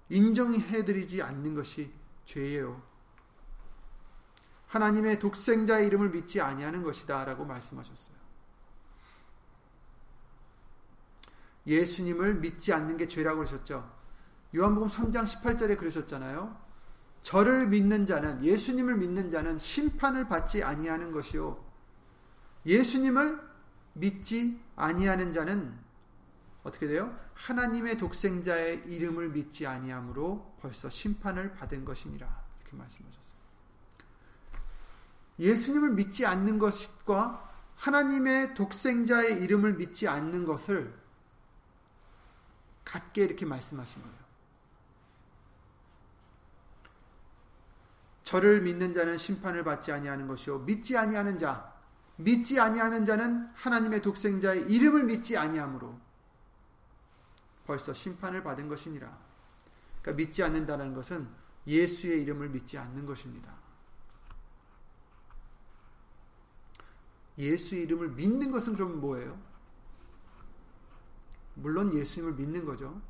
인정해드리지 0.09 1.23
않는 1.23 1.55
것이 1.55 1.93
죄예요. 2.25 2.83
하나님의 4.67 5.19
독생자의 5.19 5.87
이름을 5.87 6.11
믿지 6.11 6.41
아니하는 6.41 6.83
것이다 6.83 7.25
라고 7.25 7.45
말씀하셨어요. 7.45 8.17
예수님을 11.67 12.35
믿지 12.35 12.73
않는 12.73 12.97
게 12.97 13.07
죄라고 13.07 13.39
그러셨죠. 13.39 13.91
요한복음 14.55 14.89
3장 14.89 15.25
18절에 15.25 15.79
그러셨잖아요. 15.79 16.63
저를 17.23 17.69
믿는 17.69 18.05
자는 18.05 18.45
예수님을 18.45 18.97
믿는 18.97 19.31
자는 19.31 19.59
심판을 19.59 20.29
받지 20.29 20.63
아니하는 20.63 21.11
것이요. 21.13 21.65
예수님을 22.67 23.41
믿지 23.95 24.61
아니하는 24.77 25.33
자는 25.33 25.84
어떻게 26.65 26.89
돼요? 26.89 27.17
하나님의 27.35 27.99
독생자의 27.99 28.85
이름을 28.87 29.29
믿지 29.29 29.67
아니함으로 29.67 30.57
벌써 30.61 30.89
심판을 30.89 31.53
받은 31.53 31.85
것이니라. 31.85 32.45
이렇게 32.61 32.77
말씀하셨어요. 32.77 33.35
예수님을 35.39 35.91
믿지 35.91 36.25
않는 36.25 36.59
것과 36.59 37.53
하나님의 37.77 38.55
독생자의 38.55 39.43
이름을 39.43 39.75
믿지 39.75 40.09
않는 40.09 40.45
것을 40.47 40.95
같게 42.85 43.25
이렇게 43.25 43.45
말씀하신 43.45 44.01
거예요. 44.01 44.25
저를 48.23 48.63
믿는 48.63 48.95
자는 48.95 49.19
심판을 49.19 49.65
받지 49.65 49.93
아니하는 49.93 50.27
것이요 50.27 50.61
믿지 50.61 50.97
아니하는 50.97 51.37
자 51.37 51.75
믿지 52.17 52.59
아니하는 52.59 53.05
자는 53.05 53.51
하나님의 53.55 54.01
독생자의 54.01 54.71
이름을 54.71 55.05
믿지 55.05 55.37
아니하므로 55.37 55.99
벌써 57.67 57.93
심판을 57.93 58.43
받은 58.43 58.69
것이니라. 58.69 59.19
그러니까 60.03 60.13
믿지 60.13 60.43
않는다는 60.43 60.95
것은 60.95 61.29
예수의 61.67 62.23
이름을 62.23 62.51
믿지 62.51 62.77
않는 62.79 63.07
것입니다. 63.07 63.55
예수의 67.39 67.85
이름을 67.85 68.11
믿는 68.11 68.51
것은 68.51 68.75
그럼 68.75 69.01
뭐예요? 69.01 69.41
물론 71.55 71.93
예수님을 71.95 72.35
믿는 72.35 72.65
거죠. 72.65 73.01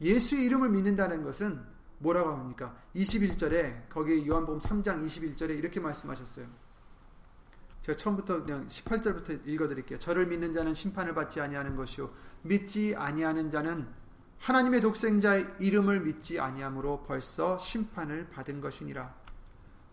예수의 0.00 0.44
이름을 0.46 0.70
믿는다는 0.70 1.22
것은 1.22 1.62
뭐라고 1.98 2.30
합니까? 2.30 2.80
21절에 2.94 3.88
거기 3.90 4.26
요한복음 4.26 4.60
3장 4.60 5.04
21절에 5.06 5.50
이렇게 5.58 5.80
말씀하셨어요. 5.80 6.46
제가 7.90 7.96
처음부터 7.96 8.44
그냥 8.44 8.68
18절부터 8.68 9.46
읽어 9.46 9.68
드릴게요. 9.68 9.98
저를 9.98 10.26
믿는 10.26 10.52
자는 10.52 10.74
심판을 10.74 11.14
받지 11.14 11.40
아니하는 11.40 11.76
것이요 11.76 12.10
믿지 12.42 12.94
아니하는 12.96 13.50
자는 13.50 13.88
하나님의 14.38 14.80
독생자의 14.80 15.48
이름을 15.58 16.00
믿지 16.00 16.38
아니함으로 16.40 17.02
벌써 17.02 17.58
심판을 17.58 18.28
받은 18.30 18.60
것이니라. 18.60 19.14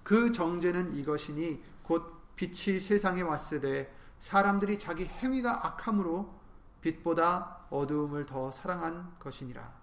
그 0.03 0.31
정죄는 0.31 0.95
이것이니 0.95 1.63
곧 1.83 2.35
빛이 2.35 2.79
세상에 2.79 3.21
왔으되 3.21 3.93
사람들이 4.19 4.79
자기 4.79 5.05
행위가 5.05 5.67
악함으로 5.67 6.33
빛보다 6.81 7.65
어두움을 7.69 8.25
더 8.25 8.51
사랑한 8.51 9.15
것이니라. 9.19 9.73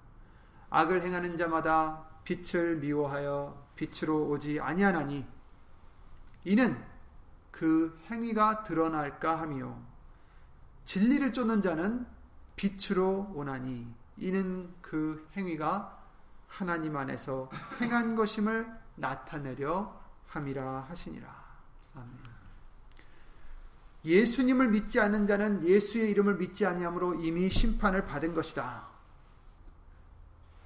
악을 0.70 1.02
행하는 1.02 1.36
자마다 1.36 2.06
빛을 2.24 2.76
미워하여 2.76 3.68
빛으로 3.76 4.28
오지 4.28 4.60
아니하나니 4.60 5.26
이는 6.44 6.93
그 7.54 7.96
행위가 8.10 8.64
드러날까 8.64 9.40
하며 9.40 9.80
진리를 10.86 11.32
쫓는 11.32 11.62
자는 11.62 12.04
빛으로 12.56 13.30
오나니 13.32 13.86
이는 14.16 14.74
그 14.82 15.28
행위가 15.36 16.02
하나님 16.48 16.96
안에서 16.96 17.48
행한 17.80 18.16
것임을 18.16 18.68
나타내려 18.96 20.02
함이라 20.26 20.86
하시니라. 20.88 21.44
아멘. 21.94 22.08
예수님을 24.04 24.70
믿지 24.70 24.98
않는 24.98 25.24
자는 25.24 25.64
예수의 25.64 26.10
이름을 26.10 26.34
믿지 26.34 26.66
아니함으로 26.66 27.22
이미 27.22 27.48
심판을 27.48 28.04
받은 28.04 28.34
것이다. 28.34 28.88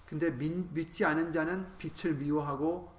근데 0.07 0.31
믿, 0.31 0.90
지 0.90 1.05
않은 1.05 1.33
자는 1.33 1.77
빛을 1.77 2.14
미워하고 2.14 2.90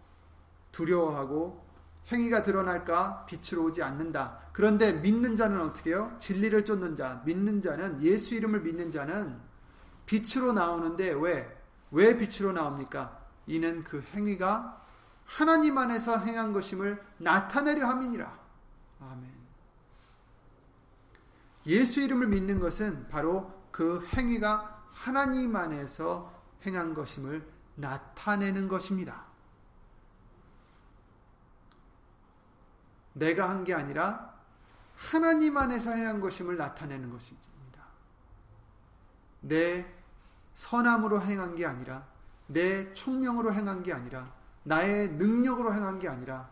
두려워하고 0.71 1.69
행위가 2.12 2.43
드러날까 2.43 3.26
빛으로 3.26 3.65
오지 3.65 3.84
않는다. 3.84 4.39
그런데 4.52 4.93
믿는 4.93 5.36
자는 5.36 5.62
어떻게 5.62 5.91
해요? 5.91 6.15
진리를 6.17 6.65
쫓는 6.65 6.95
자, 6.95 7.22
믿는 7.26 7.62
자는 7.62 8.02
예수 8.02 8.36
이름을 8.36 8.62
믿는 8.62 8.91
자는 8.91 9.39
빛으로 10.06 10.54
나오는데 10.54 11.12
왜? 11.12 11.58
왜 11.91 12.17
빛으로 12.17 12.52
나옵니까? 12.52 13.19
이는 13.45 13.84
그 13.84 14.02
행위가 14.13 14.84
하나님 15.26 15.78
안에서 15.78 16.17
행한 16.19 16.54
것임을 16.54 17.02
나타내려 17.17 17.86
함이니라. 17.88 18.39
아멘. 19.02 19.30
예수 21.67 22.02
이름을 22.02 22.28
믿는 22.28 22.60
것은 22.60 23.08
바로 23.10 23.54
그 23.72 24.04
행위가 24.13 24.84
하나님 24.91 25.56
안에서 25.56 26.34
행한 26.65 26.95
것임을 26.95 27.48
나타내는 27.76 28.67
것입니다. 28.67 29.29
내가 33.20 33.50
한 33.50 33.64
게 33.64 33.74
아니라 33.74 34.34
하나님 34.96 35.58
안에서 35.58 35.92
행한 35.92 36.20
것임을 36.20 36.58
나타내는 36.58 37.10
것입니다. 37.10 37.48
내 39.42 39.86
선함으로 40.56 41.22
행한 41.22 41.56
게 41.56 41.66
아니라 41.66 42.06
내 42.48 42.92
총명으로 42.94 43.54
행한 43.54 43.84
게 43.84 43.94
아니라 43.94 44.34
나의 44.64 45.10
능력으로 45.12 45.74
행한 45.74 46.00
게 46.00 46.10
아니라 46.10 46.50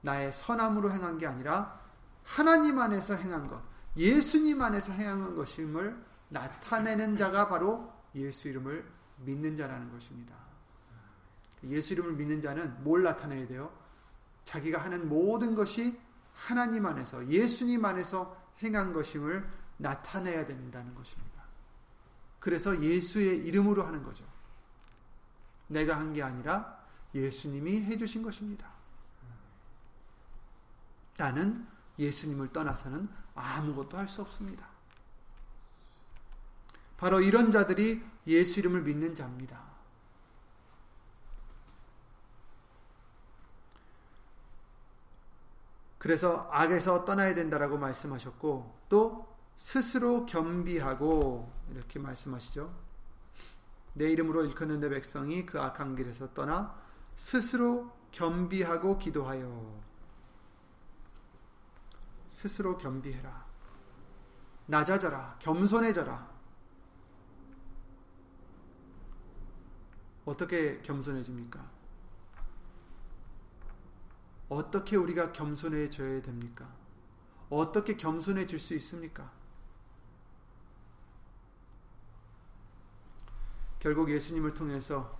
나의 0.00 0.32
선함으로 0.32 0.90
행한 0.90 1.18
게 1.18 1.26
아니라 1.26 1.78
하나님 2.24 2.78
안에서 2.78 3.14
행한 3.16 3.48
것, 3.48 3.60
예수님 3.96 4.62
안에서 4.62 4.92
행한 4.92 5.34
것임을 5.34 6.02
나타내는 6.30 7.16
자가 7.16 7.48
바로 7.48 7.92
예수 8.14 8.48
이름을 8.48 8.88
믿는 9.18 9.56
자라는 9.56 9.90
것입니다. 9.92 10.34
예수 11.64 11.92
이름을 11.92 12.12
믿는 12.12 12.40
자는 12.40 12.82
뭘 12.82 13.02
나타내야 13.02 13.46
돼요? 13.48 13.70
자기가 14.50 14.82
하는 14.82 15.08
모든 15.08 15.54
것이 15.54 15.96
하나님 16.34 16.84
안에서, 16.84 17.24
예수님 17.28 17.84
안에서 17.84 18.36
행한 18.60 18.92
것임을 18.92 19.48
나타내야 19.76 20.44
된다는 20.44 20.92
것입니다. 20.92 21.30
그래서 22.40 22.82
예수의 22.82 23.46
이름으로 23.46 23.84
하는 23.84 24.02
거죠. 24.02 24.24
내가 25.68 25.96
한 25.96 26.12
게 26.12 26.20
아니라 26.20 26.84
예수님이 27.14 27.82
해주신 27.84 28.24
것입니다. 28.24 28.68
나는 31.16 31.64
예수님을 32.00 32.52
떠나서는 32.52 33.08
아무것도 33.36 33.96
할 33.96 34.08
수 34.08 34.20
없습니다. 34.22 34.66
바로 36.96 37.20
이런 37.20 37.52
자들이 37.52 38.02
예수 38.26 38.58
이름을 38.58 38.82
믿는 38.82 39.14
자입니다. 39.14 39.69
그래서 46.00 46.48
악에서 46.50 47.04
떠나야 47.04 47.34
된다라고 47.34 47.76
말씀하셨고 47.76 48.74
또 48.88 49.28
스스로 49.56 50.24
겸비하고 50.24 51.52
이렇게 51.70 51.98
말씀하시죠. 51.98 52.74
내 53.92 54.10
이름으로 54.10 54.46
일컫는 54.46 54.80
내 54.80 54.88
백성이 54.88 55.44
그 55.44 55.60
악한 55.60 55.96
길에서 55.96 56.32
떠나 56.32 56.74
스스로 57.16 57.92
겸비하고 58.12 58.96
기도하여 58.96 59.78
스스로 62.30 62.78
겸비해라. 62.78 63.44
낮아져라. 64.64 65.36
겸손해져라. 65.38 66.30
어떻게 70.24 70.80
겸손해집니까? 70.80 71.79
어떻게 74.50 74.96
우리가 74.96 75.32
겸손해져야 75.32 76.20
됩니까? 76.22 76.68
어떻게 77.48 77.96
겸손해질 77.96 78.58
수 78.58 78.74
있습니까? 78.74 79.32
결국 83.78 84.10
예수님을 84.10 84.52
통해서 84.52 85.18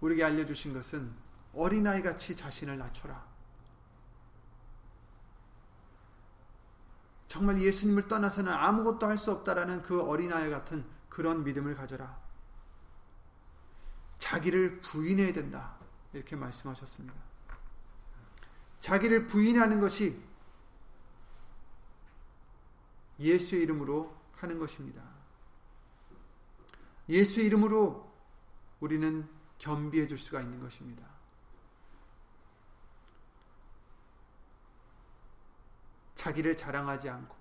우리에게 0.00 0.24
알려주신 0.24 0.72
것은 0.72 1.12
어린아이 1.52 2.02
같이 2.02 2.34
자신을 2.34 2.78
낮춰라. 2.78 3.28
정말 7.28 7.60
예수님을 7.60 8.08
떠나서는 8.08 8.50
아무것도 8.52 9.06
할 9.06 9.18
수 9.18 9.30
없다라는 9.32 9.82
그 9.82 10.00
어린아이 10.02 10.50
같은 10.50 10.84
그런 11.08 11.44
믿음을 11.44 11.74
가져라. 11.74 12.18
자기를 14.18 14.80
부인해야 14.80 15.32
된다. 15.32 15.76
이렇게 16.12 16.36
말씀하셨습니다. 16.36 17.29
자기를 18.80 19.26
부인하는 19.26 19.80
것이 19.80 20.20
예수의 23.18 23.62
이름으로 23.62 24.16
하는 24.36 24.58
것입니다. 24.58 25.02
예수의 27.08 27.46
이름으로 27.46 28.10
우리는 28.80 29.28
겸비해 29.58 30.06
줄 30.06 30.16
수가 30.16 30.40
있는 30.40 30.58
것입니다. 30.60 31.06
자기를 36.14 36.56
자랑하지 36.56 37.08
않고 37.08 37.36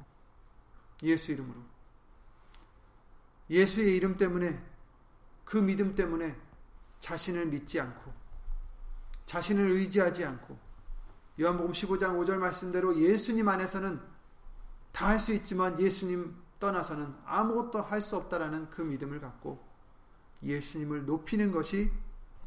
예수 1.03 1.31
이름으로 1.31 1.61
예수의 3.49 3.95
이름 3.95 4.17
때문에 4.17 4.61
그 5.45 5.57
믿음 5.57 5.95
때문에 5.95 6.35
자신을 6.99 7.47
믿지 7.47 7.79
않고 7.79 8.13
자신을 9.25 9.71
의지하지 9.71 10.25
않고 10.25 10.68
요한복음 11.39 11.71
15장 11.71 12.19
5절 12.19 12.37
말씀대로 12.37 12.97
예수님 12.97 13.47
안에서는 13.47 14.01
다 14.91 15.07
할 15.07 15.19
수 15.19 15.33
있지만 15.33 15.79
예수님 15.79 16.35
떠나서는 16.59 17.15
아무것도 17.25 17.81
할 17.81 18.01
수 18.01 18.17
없다라는 18.17 18.69
그 18.69 18.81
믿음을 18.81 19.21
갖고 19.21 19.65
예수님을 20.43 21.05
높이는 21.05 21.51
것이 21.51 21.91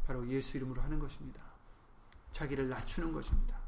바로 0.07 0.27
예수 0.29 0.57
이름으로 0.57 0.83
하는 0.83 0.99
것입니다. 0.99 1.43
자기를 2.33 2.69
낮추는 2.69 3.13
것입니다. 3.13 3.59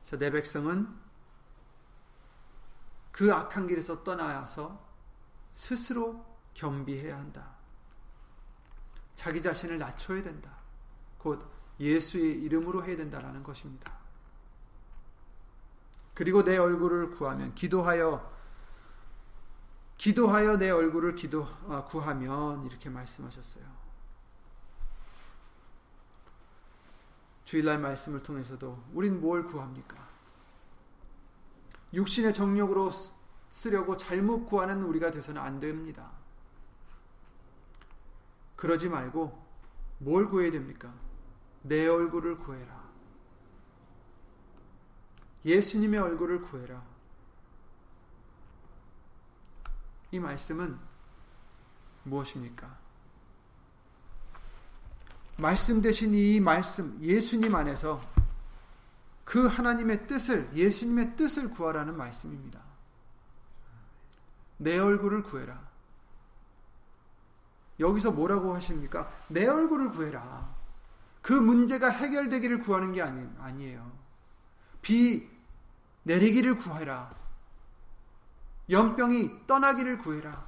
그래서 0.00 0.18
내 0.18 0.30
백성은 0.30 0.88
그 3.12 3.32
악한 3.32 3.66
길에서 3.68 4.02
떠나서 4.02 4.84
스스로 5.52 6.24
겸비해야 6.54 7.16
한다. 7.16 7.54
자기 9.14 9.40
자신을 9.40 9.78
낮춰야 9.78 10.22
된다. 10.22 10.56
곧 11.18 11.53
예수의 11.80 12.42
이름으로 12.42 12.84
해야 12.84 12.96
된다라는 12.96 13.42
것입니다. 13.42 13.92
그리고 16.14 16.44
내 16.44 16.56
얼굴을 16.56 17.10
구하면 17.10 17.54
기도하여 17.54 18.32
기도하여 19.98 20.56
내 20.58 20.70
얼굴을 20.70 21.14
기도 21.14 21.46
아, 21.68 21.84
구하면 21.84 22.64
이렇게 22.66 22.88
말씀하셨어요. 22.88 23.64
주일날 27.44 27.78
말씀을 27.78 28.22
통해서도 28.22 28.82
우린 28.92 29.20
뭘 29.20 29.46
구합니까? 29.46 29.96
육신의 31.92 32.34
정력으로 32.34 32.90
쓰려고 33.50 33.96
잘못 33.96 34.46
구하는 34.46 34.82
우리가 34.82 35.10
돼서는 35.10 35.40
안 35.40 35.60
됩니다. 35.60 36.10
그러지 38.56 38.88
말고 38.88 39.44
뭘 39.98 40.28
구해야 40.28 40.50
됩니까? 40.50 40.92
내 41.64 41.86
얼굴을 41.88 42.36
구해라. 42.38 42.84
예수님의 45.46 45.98
얼굴을 45.98 46.42
구해라. 46.42 46.82
이 50.10 50.18
말씀은 50.18 50.78
무엇입니까? 52.04 52.78
말씀 55.38 55.80
대신 55.80 56.14
이 56.14 56.38
말씀, 56.38 57.00
예수님 57.00 57.54
안에서 57.54 58.00
그 59.24 59.46
하나님의 59.46 60.06
뜻을, 60.06 60.50
예수님의 60.54 61.16
뜻을 61.16 61.50
구하라는 61.50 61.96
말씀입니다. 61.96 62.60
내 64.58 64.78
얼굴을 64.78 65.22
구해라. 65.22 65.66
여기서 67.80 68.12
뭐라고 68.12 68.54
하십니까? 68.54 69.10
내 69.28 69.46
얼굴을 69.46 69.90
구해라. 69.90 70.53
그 71.24 71.32
문제가 71.32 71.88
해결되기를 71.88 72.60
구하는 72.60 72.92
게 72.92 73.00
아니, 73.00 73.26
아니에요. 73.38 73.90
비 74.82 75.26
내리기를 76.02 76.58
구해라. 76.58 77.14
연병이 78.68 79.46
떠나기를 79.46 79.98
구해라. 79.98 80.44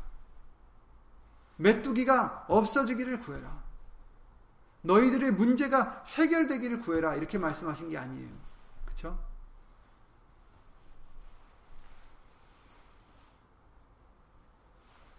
메뚜기가 1.57 2.45
없어지기를 2.49 3.21
구해라. 3.21 3.65
너희들의 4.83 5.33
문제가 5.33 6.05
해결되기를 6.09 6.83
구해라. 6.83 7.15
이렇게 7.15 7.39
말씀하신 7.39 7.89
게 7.89 7.97
아니에요. 7.97 8.29
그쵸? 8.85 9.19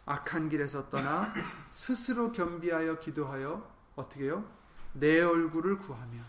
악한 0.05 0.49
길에서 0.49 0.87
떠나 0.91 1.33
스스로 1.73 2.31
겸비하여 2.31 2.99
기도하여 2.99 3.67
어떻게 3.95 4.25
해요? 4.25 4.56
내 4.99 5.21
얼굴을 5.21 5.77
구하면 5.79 6.25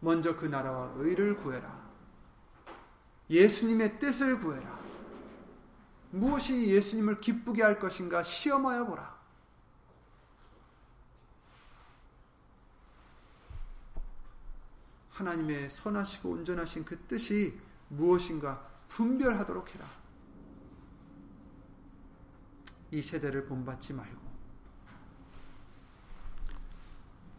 먼저 0.00 0.36
그 0.36 0.46
나라와 0.46 0.92
의를 0.96 1.36
구해라. 1.36 1.82
예수님의 3.30 3.98
뜻을 3.98 4.40
구해라. 4.40 4.80
무엇이 6.10 6.68
예수님을 6.68 7.20
기쁘게 7.20 7.62
할 7.62 7.78
것인가 7.78 8.22
시험하여 8.22 8.86
보라. 8.86 9.22
하나님의 15.10 15.70
선하시고 15.70 16.30
온전하신 16.30 16.84
그 16.84 16.98
뜻이 17.06 17.58
무엇인가 17.88 18.68
분별하도록 18.88 19.74
해라. 19.74 19.86
이 22.90 23.02
세대를 23.02 23.46
본받지 23.46 23.94
말고 23.94 24.21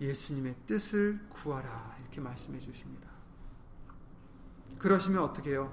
예수님의 0.01 0.55
뜻을 0.65 1.19
구하라 1.29 1.97
이렇게 2.01 2.19
말씀해 2.21 2.59
주십니다. 2.59 3.09
그러시면 4.79 5.23
어떻게 5.23 5.51
해요? 5.51 5.71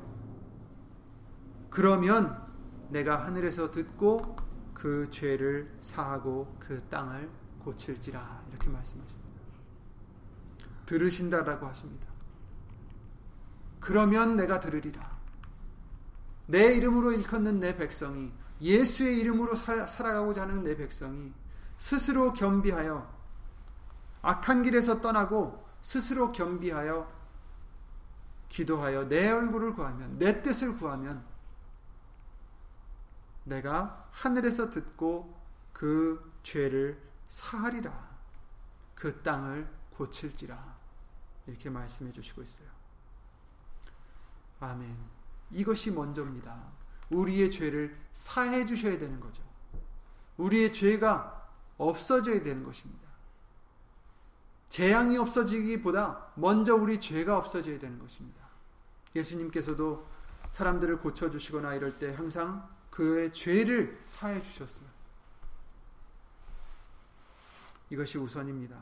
그러면 1.71 2.47
내가 2.91 3.25
하늘에서 3.25 3.71
듣고 3.71 4.37
그 4.75 5.09
죄를 5.11 5.77
사하고 5.81 6.57
그 6.59 6.79
땅을 6.89 7.31
고칠지라 7.61 8.45
이렇게 8.51 8.69
말씀하십니다. 8.69 9.31
들으신다라고 10.87 11.67
하십니다. 11.67 12.09
그러면 13.79 14.37
내가 14.37 14.61
들으리라. 14.61 15.19
내 16.47 16.75
이름으로 16.75 17.13
일컫는 17.13 17.61
내 17.61 17.77
백성이 17.77 18.33
예수의 18.61 19.19
이름으로 19.21 19.55
살아가고자 19.55 20.43
하는 20.43 20.65
내 20.65 20.77
백성이 20.77 21.33
스스로 21.77 22.33
겸비하여 22.33 23.20
악한 24.23 24.63
길에서 24.63 25.01
떠나고 25.01 25.67
스스로 25.81 26.33
겸비하여 26.33 27.11
기도하여 28.49 29.09
내 29.09 29.31
얼굴을 29.31 29.75
구하면 29.75 30.19
내 30.19 30.43
뜻을 30.43 30.77
구하면 30.77 31.25
내가 33.45 34.09
하늘에서 34.11 34.71
듣고 34.71 35.41
그 35.73 36.33
죄를 36.43 37.01
사하리라 37.29 38.11
그 38.95 39.23
땅을 39.23 39.69
고칠지라 39.97 40.79
이렇게 41.47 41.71
말씀해 41.71 42.13
주시고 42.13 42.43
있어요. 42.43 42.69
아멘. 44.61 44.97
이것이 45.51 45.91
먼저입니다. 45.91 46.59
우리의 47.11 47.51
죄를 47.51 47.99
사해 48.13 48.65
주셔야 48.67 48.99
되는 48.99 49.19
거죠. 49.19 49.43
우리의 50.37 50.73
죄가 50.73 51.49
없어져야 51.77 52.43
되는 52.43 52.63
것입니다. 52.63 53.10
재앙이 54.71 55.19
없어지기보다 55.19 56.33
먼저 56.37 56.75
우리 56.75 56.99
죄가 56.99 57.37
없어져야 57.37 57.79
되는 57.79 57.99
것입니다. 57.99 58.41
예수님께서도 59.15 60.07
사람들을 60.53 61.01
고쳐주시거나 61.01 61.75
이럴 61.75 61.99
때 61.99 62.15
항상 62.15 62.69
그의 62.89 63.33
죄를 63.33 64.01
사해 64.05 64.41
주셨어요. 64.41 64.89
이것이 67.91 68.19
우선입니다. 68.19 68.81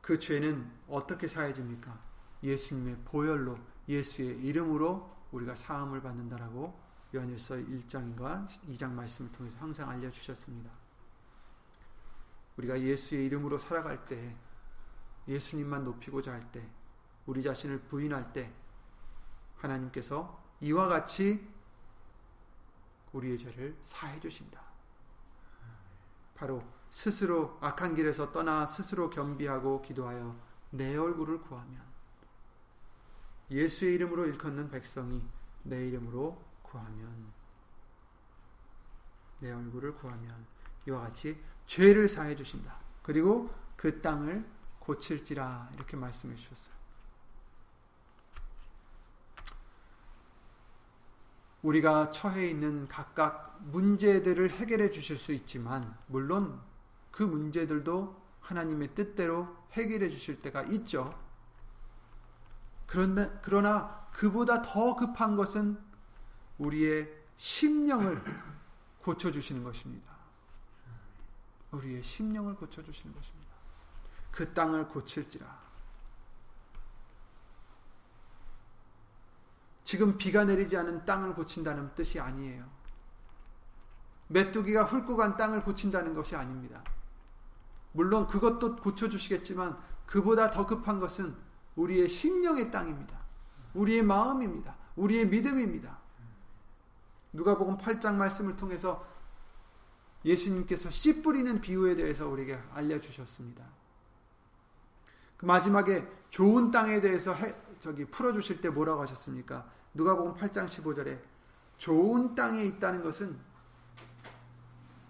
그 0.00 0.18
죄는 0.18 0.70
어떻게 0.88 1.26
사해집니까? 1.26 1.98
예수님의 2.42 2.98
보혈로 3.04 3.58
예수의 3.88 4.38
이름으로 4.42 5.12
우리가 5.32 5.56
사함을 5.56 6.02
받는다라고 6.02 6.80
요한일서 7.14 7.56
1장과 7.56 8.46
2장 8.68 8.92
말씀을 8.92 9.32
통해서 9.32 9.58
항상 9.58 9.90
알려 9.90 10.10
주셨습니다. 10.10 10.81
우리가 12.56 12.80
예수의 12.80 13.26
이름으로 13.26 13.58
살아갈 13.58 14.04
때 14.04 14.36
예수님만 15.28 15.84
높이고자 15.84 16.32
할 16.32 16.50
때 16.52 16.68
우리 17.26 17.42
자신을 17.42 17.82
부인할 17.82 18.32
때 18.32 18.52
하나님께서 19.56 20.42
이와 20.60 20.88
같이 20.88 21.48
우리의 23.12 23.38
죄를 23.38 23.76
사해 23.84 24.18
주신다. 24.18 24.60
바로 26.34 26.62
스스로 26.90 27.58
악한 27.60 27.94
길에서 27.94 28.32
떠나 28.32 28.66
스스로 28.66 29.08
겸비하고 29.08 29.82
기도하여 29.82 30.36
내 30.70 30.96
얼굴을 30.96 31.40
구하면 31.42 31.80
예수의 33.50 33.94
이름으로 33.94 34.26
일컫는 34.26 34.70
백성이 34.70 35.22
내 35.62 35.86
이름으로 35.88 36.42
구하면 36.62 37.32
내 39.40 39.52
얼굴을 39.52 39.94
구하면 39.94 40.46
이와 40.88 41.00
같이 41.02 41.40
죄를 41.72 42.06
사해 42.06 42.36
주신다. 42.36 42.76
그리고 43.02 43.50
그 43.76 44.02
땅을 44.02 44.44
고칠지라 44.78 45.70
이렇게 45.74 45.96
말씀해 45.96 46.34
주셨어요. 46.34 46.74
우리가 51.62 52.10
처해 52.10 52.50
있는 52.50 52.86
각각 52.88 53.58
문제들을 53.62 54.50
해결해 54.50 54.90
주실 54.90 55.16
수 55.16 55.32
있지만 55.32 55.96
물론 56.08 56.60
그 57.10 57.22
문제들도 57.22 58.22
하나님의 58.40 58.94
뜻대로 58.94 59.56
해결해 59.72 60.10
주실 60.10 60.40
때가 60.40 60.64
있죠. 60.64 61.18
그런데 62.86 63.32
그러나 63.40 64.06
그보다 64.12 64.60
더 64.60 64.94
급한 64.94 65.36
것은 65.36 65.80
우리의 66.58 67.10
심령을 67.38 68.22
고쳐 69.00 69.30
주시는 69.30 69.64
것입니다. 69.64 70.11
우리의 71.72 72.02
심령을 72.02 72.54
고쳐 72.54 72.82
주시는 72.82 73.14
것입니다. 73.14 73.52
그 74.30 74.52
땅을 74.54 74.88
고칠지라. 74.88 75.62
지금 79.84 80.16
비가 80.16 80.44
내리지 80.44 80.76
않은 80.76 81.04
땅을 81.04 81.34
고친다는 81.34 81.94
뜻이 81.94 82.20
아니에요. 82.20 82.64
메뚜기가 84.28 84.84
훑고 84.84 85.16
간 85.16 85.36
땅을 85.36 85.62
고친다는 85.64 86.14
것이 86.14 86.36
아닙니다. 86.36 86.82
물론 87.92 88.26
그것도 88.26 88.76
고쳐 88.76 89.08
주시겠지만 89.08 89.78
그보다 90.06 90.50
더 90.50 90.66
급한 90.66 90.98
것은 90.98 91.36
우리의 91.76 92.08
심령의 92.08 92.70
땅입니다. 92.70 93.18
우리의 93.74 94.02
마음입니다. 94.02 94.76
우리의 94.96 95.26
믿음입니다. 95.28 95.98
누가복음 97.32 97.78
8장 97.78 98.14
말씀을 98.14 98.56
통해서 98.56 99.06
예수님께서 100.24 100.90
씨 100.90 101.22
뿌리는 101.22 101.60
비유에 101.60 101.94
대해서 101.96 102.28
우리에게 102.28 102.58
알려주셨습니다. 102.72 103.64
그 105.36 105.46
마지막에 105.46 106.06
좋은 106.30 106.70
땅에 106.70 107.00
대해서 107.00 107.34
해, 107.34 107.52
저기 107.78 108.04
풀어주실 108.04 108.60
때 108.60 108.70
뭐라고 108.70 109.02
하셨습니까? 109.02 109.68
누가복음 109.94 110.34
8장 110.34 110.66
15절에 110.66 111.20
좋은 111.78 112.34
땅에 112.34 112.64
있다는 112.64 113.02
것은 113.02 113.36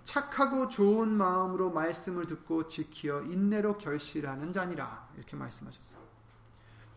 착하고 0.05 0.69
좋은 0.69 1.09
마음으로 1.11 1.71
말씀을 1.71 2.27
듣고 2.27 2.67
지키어 2.67 3.23
인내로 3.23 3.79
결실하는 3.79 4.53
자니라 4.53 5.09
이렇게 5.17 5.37
말씀하셨어요. 5.37 6.03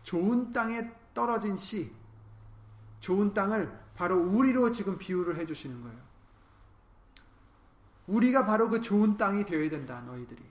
좋은 0.02 0.52
땅에 0.52 0.92
떨어진 1.14 1.56
씨, 1.56 1.92
좋은 3.00 3.34
땅을 3.34 3.78
바로 3.94 4.16
우리로 4.16 4.72
지금 4.72 4.98
비유를 4.98 5.36
해주시는 5.36 5.82
거예요. 5.82 6.05
우리가 8.06 8.46
바로 8.46 8.68
그 8.68 8.80
좋은 8.80 9.16
땅이 9.16 9.44
되어야 9.44 9.68
된다, 9.70 10.00
너희들이. 10.00 10.42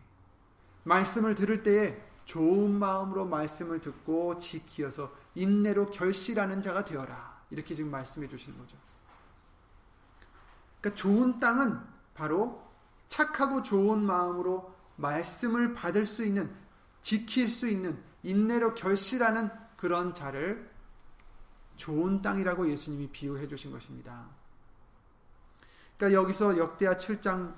말씀을 0.83 1.35
들을 1.35 1.63
때에 1.63 2.01
좋은 2.25 2.71
마음으로 2.71 3.25
말씀을 3.25 3.79
듣고 3.81 4.37
지키어서 4.37 5.13
인내로 5.35 5.91
결실하는 5.91 6.61
자가 6.61 6.83
되어라. 6.83 7.43
이렇게 7.51 7.75
지금 7.75 7.91
말씀해 7.91 8.27
주시는 8.27 8.57
거죠. 8.57 8.77
그러니까 10.81 11.01
좋은 11.01 11.39
땅은 11.39 11.79
바로 12.13 12.63
착하고 13.07 13.63
좋은 13.63 14.03
마음으로 14.03 14.73
말씀을 14.97 15.73
받을 15.73 16.05
수 16.05 16.25
있는, 16.25 16.53
지킬 17.01 17.49
수 17.49 17.69
있는, 17.69 18.01
인내로 18.23 18.73
결실하는 18.73 19.49
그런 19.77 20.13
자를 20.13 20.71
좋은 21.75 22.21
땅이라고 22.21 22.69
예수님이 22.69 23.09
비유해 23.11 23.47
주신 23.47 23.71
것입니다. 23.71 24.27
그러니까 25.97 26.21
여기서 26.21 26.57
역대하 26.57 26.95
7장 26.95 27.55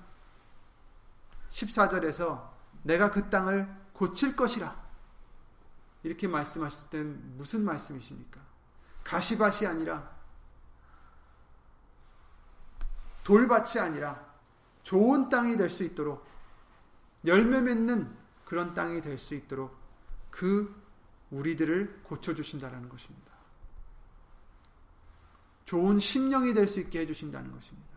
14절에서 1.49 2.49
내가 2.83 3.11
그 3.11 3.29
땅을 3.29 3.67
고칠 3.93 4.35
것이라 4.35 4.87
이렇게 6.03 6.27
말씀하실 6.27 6.89
때는 6.89 7.37
무슨 7.37 7.65
말씀이십니까? 7.65 8.39
가시밭이 9.03 9.65
아니라 9.67 10.15
돌밭이 13.23 13.79
아니라 13.79 14.25
좋은 14.83 15.29
땅이 15.29 15.57
될 15.57 15.69
수 15.69 15.83
있도록 15.83 16.25
열매 17.25 17.59
맺는 17.59 18.15
그런 18.45 18.73
땅이 18.73 19.01
될 19.01 19.17
수 19.17 19.35
있도록 19.35 19.75
그 20.29 20.73
우리들을 21.31 22.03
고쳐 22.03 22.33
주신다는 22.33 22.87
것입니다. 22.87 23.33
좋은 25.65 25.99
심령이 25.99 26.53
될 26.53 26.67
수 26.67 26.79
있게 26.79 26.99
해 27.01 27.05
주신다는 27.05 27.51
것입니다. 27.51 27.96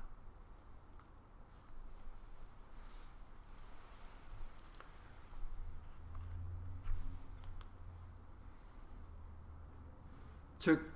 즉, 10.61 10.93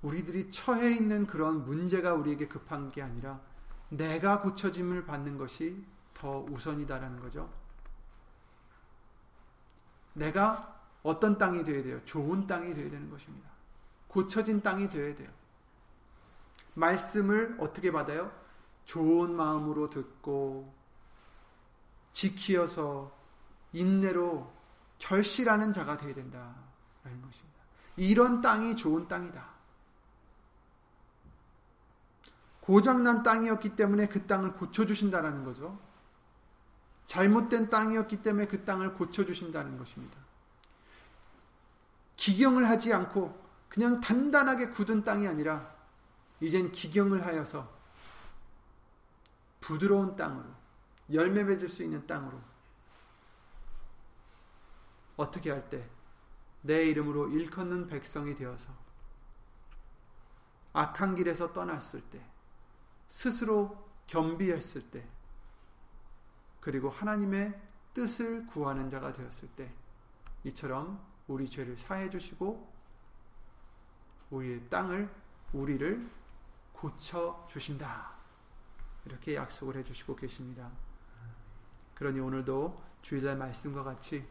우리들이 0.00 0.50
처해 0.50 0.90
있는 0.92 1.26
그런 1.26 1.64
문제가 1.64 2.14
우리에게 2.14 2.48
급한 2.48 2.88
게 2.88 3.02
아니라 3.02 3.38
내가 3.90 4.40
고쳐짐을 4.40 5.04
받는 5.04 5.36
것이 5.36 5.84
더 6.14 6.40
우선이다라는 6.48 7.20
거죠. 7.20 7.52
내가 10.14 10.80
어떤 11.02 11.36
땅이 11.36 11.62
되어야 11.64 11.82
돼요? 11.82 12.04
좋은 12.06 12.46
땅이 12.46 12.72
되어야 12.72 12.90
되는 12.90 13.10
것입니다. 13.10 13.50
고쳐진 14.08 14.62
땅이 14.62 14.88
되어야 14.88 15.14
돼요. 15.14 15.30
말씀을 16.72 17.56
어떻게 17.60 17.92
받아요? 17.92 18.32
좋은 18.86 19.36
마음으로 19.36 19.90
듣고 19.90 20.74
지키어서 22.12 23.14
인내로 23.74 24.50
결실하는 24.98 25.74
자가 25.74 25.98
되어야 25.98 26.14
된다라는 26.14 27.22
것입니다. 27.22 27.49
이런 28.00 28.40
땅이 28.40 28.76
좋은 28.76 29.06
땅이다. 29.08 29.46
고장난 32.60 33.22
땅이었기 33.22 33.76
때문에 33.76 34.08
그 34.08 34.26
땅을 34.26 34.54
고쳐주신다라는 34.54 35.44
거죠. 35.44 35.78
잘못된 37.04 37.68
땅이었기 37.68 38.22
때문에 38.22 38.46
그 38.46 38.58
땅을 38.60 38.94
고쳐주신다는 38.94 39.76
것입니다. 39.76 40.16
기경을 42.16 42.70
하지 42.70 42.94
않고 42.94 43.38
그냥 43.68 44.00
단단하게 44.00 44.70
굳은 44.70 45.04
땅이 45.04 45.28
아니라 45.28 45.70
이젠 46.40 46.72
기경을 46.72 47.26
하여서 47.26 47.70
부드러운 49.60 50.16
땅으로 50.16 50.46
열매 51.12 51.44
맺을 51.44 51.68
수 51.68 51.82
있는 51.82 52.06
땅으로 52.06 52.40
어떻게 55.18 55.50
할 55.50 55.68
때 55.68 55.99
내 56.62 56.84
이름으로 56.86 57.28
일컫는 57.28 57.86
백성이 57.86 58.34
되어서 58.34 58.70
악한 60.72 61.16
길에서 61.16 61.52
떠났을 61.52 62.00
때, 62.02 62.24
스스로 63.08 63.90
겸비했을 64.06 64.90
때, 64.90 65.06
그리고 66.60 66.90
하나님의 66.90 67.60
뜻을 67.94 68.46
구하는 68.46 68.88
자가 68.88 69.12
되었을 69.12 69.48
때, 69.56 69.72
이처럼 70.44 71.04
우리 71.26 71.48
죄를 71.48 71.76
사해 71.76 72.08
주시고, 72.08 72.70
우리의 74.30 74.68
땅을, 74.68 75.12
우리를 75.52 76.08
고쳐 76.72 77.44
주신다. 77.48 78.12
이렇게 79.04 79.34
약속을 79.34 79.76
해 79.76 79.82
주시고 79.82 80.14
계십니다. 80.14 80.70
그러니 81.94 82.20
오늘도 82.20 82.80
주일날 83.02 83.36
말씀과 83.36 83.82
같이 83.82 84.26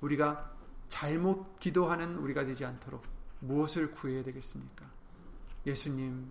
우리가 0.00 0.61
잘못 0.92 1.58
기도하는 1.58 2.18
우리가 2.18 2.44
되지 2.44 2.66
않도록 2.66 3.02
무엇을 3.40 3.92
구해야 3.92 4.22
되겠습니까? 4.24 4.84
예수님, 5.64 6.30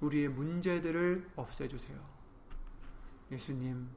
우리의 0.00 0.28
문제들을 0.30 1.30
없애주세요. 1.36 1.96
예수님, 3.30 3.88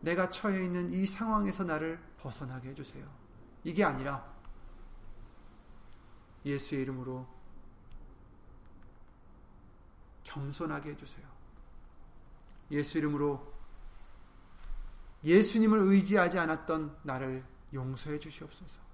내가 0.00 0.30
처해 0.30 0.64
있는 0.64 0.92
이 0.92 1.04
상황에서 1.08 1.64
나를 1.64 2.00
벗어나게 2.18 2.68
해주세요. 2.68 3.04
이게 3.64 3.82
아니라 3.82 4.32
예수의 6.44 6.82
이름으로 6.82 7.26
겸손하게 10.22 10.90
해주세요. 10.90 11.26
예수 12.70 12.98
이름으로 12.98 13.54
예수님을 15.24 15.80
의지하지 15.80 16.38
않았던 16.38 16.98
나를 17.02 17.44
용서해 17.74 18.20
주시옵소서. 18.20 18.87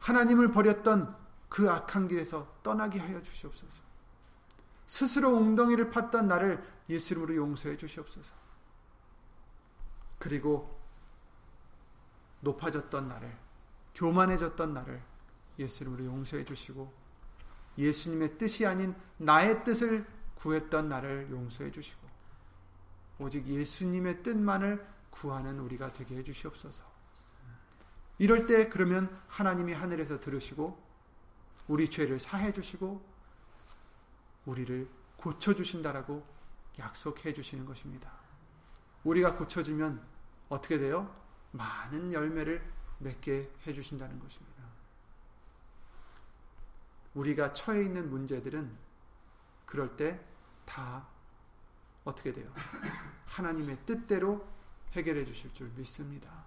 하나님을 0.00 0.50
버렸던 0.50 1.16
그 1.48 1.70
악한 1.70 2.08
길에서 2.08 2.60
떠나게 2.62 2.98
하여 2.98 3.20
주시옵소서. 3.22 3.82
스스로 4.86 5.30
웅덩이를 5.34 5.90
팠던 5.90 6.26
나를 6.26 6.62
예수 6.88 7.14
이름으로 7.14 7.34
용서해 7.36 7.76
주시옵소서. 7.76 8.34
그리고 10.18 10.78
높아졌던 12.40 13.08
나를, 13.08 13.36
교만해졌던 13.94 14.74
나를 14.74 15.02
예수 15.58 15.82
이름으로 15.82 16.04
용서해 16.04 16.44
주시고 16.44 16.92
예수님의 17.78 18.38
뜻이 18.38 18.66
아닌 18.66 18.94
나의 19.16 19.64
뜻을 19.64 20.06
구했던 20.36 20.88
나를 20.88 21.28
용서해 21.30 21.70
주시고 21.70 22.06
오직 23.18 23.46
예수님의 23.46 24.22
뜻만을 24.22 24.86
구하는 25.10 25.58
우리가 25.60 25.92
되게 25.92 26.16
해 26.16 26.22
주시옵소서. 26.22 26.84
이럴 28.18 28.46
때 28.46 28.68
그러면 28.68 29.14
하나님이 29.28 29.72
하늘에서 29.72 30.20
들으시고 30.20 30.82
우리 31.68 31.88
죄를 31.88 32.18
사해 32.18 32.52
주시고 32.52 33.04
우리를 34.46 34.88
고쳐 35.16 35.54
주신다라고 35.54 36.26
약속해 36.78 37.32
주시는 37.32 37.64
것입니다. 37.66 38.10
우리가 39.04 39.34
고쳐지면 39.34 40.00
어떻게 40.48 40.78
돼요? 40.78 41.14
많은 41.52 42.12
열매를 42.12 42.62
맺게 42.98 43.50
해 43.66 43.72
주신다는 43.72 44.18
것입니다. 44.20 44.62
우리가 47.14 47.52
처해 47.52 47.82
있는 47.82 48.10
문제들은 48.10 48.76
그럴 49.66 49.96
때 49.96 50.36
다 50.66 51.06
어떻게 52.04 52.32
돼요? 52.32 52.52
하나님의 53.24 53.78
뜻대로 53.86 54.46
해결해 54.92 55.24
주실 55.24 55.54
줄 55.54 55.70
믿습니다. 55.76 56.45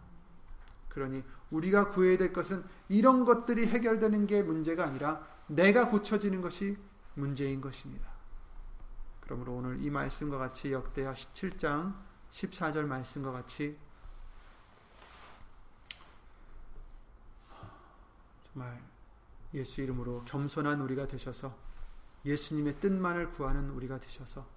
그러니 0.90 1.24
우리가 1.52 1.90
구해야 1.90 2.18
될 2.18 2.34
것은 2.34 2.64
이런 2.90 3.26
것들이 3.26 3.68
해결되는 3.68 4.28
게 4.28 4.44
문제가 4.44 4.86
아니라 4.86 5.26
내가 5.48 5.90
고쳐지는 5.90 6.42
것이 6.42 6.78
문제인 7.16 7.62
것입니다. 7.62 8.10
그러므로 9.22 9.56
오늘 9.56 9.84
이 9.84 9.90
말씀과 9.90 10.38
같이 10.38 10.72
역대하 10.72 11.14
17장 11.14 11.96
14절 12.32 12.86
말씀과 12.86 13.32
같이 13.32 13.78
정말 18.52 18.82
예수 19.54 19.82
이름으로 19.82 20.24
겸손한 20.26 20.82
우리가 20.82 21.08
되셔서 21.08 21.56
예수님의 22.26 22.80
뜻만을 22.80 23.32
구하는 23.32 23.70
우리가 23.70 24.00
되셔서 24.00 24.48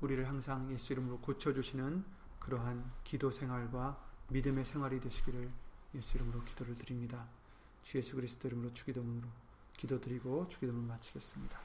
우리를 0.00 0.26
항상 0.28 0.70
예수 0.72 0.92
이름으로 0.92 1.18
고쳐주시는 1.20 2.04
그러한 2.44 2.92
기도 3.04 3.30
생활과 3.30 3.98
믿음의 4.28 4.64
생활이 4.64 5.00
되시기를 5.00 5.50
예수 5.94 6.16
이름으로 6.16 6.42
기도를 6.44 6.74
드립니다. 6.74 7.26
주 7.82 7.98
예수 7.98 8.16
그리스도 8.16 8.48
이름으로 8.48 8.72
주기도문으로 8.74 9.28
기도드리고 9.76 10.48
주기도문 10.48 10.86
마치겠습니다. 10.86 11.58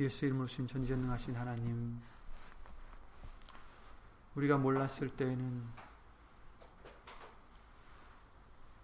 예수 0.00 0.26
이름으로 0.26 0.46
신 0.46 0.68
전지전능하신 0.68 1.34
하나님 1.34 2.00
우리가 4.36 4.56
몰랐을 4.56 5.08
때에는 5.16 5.87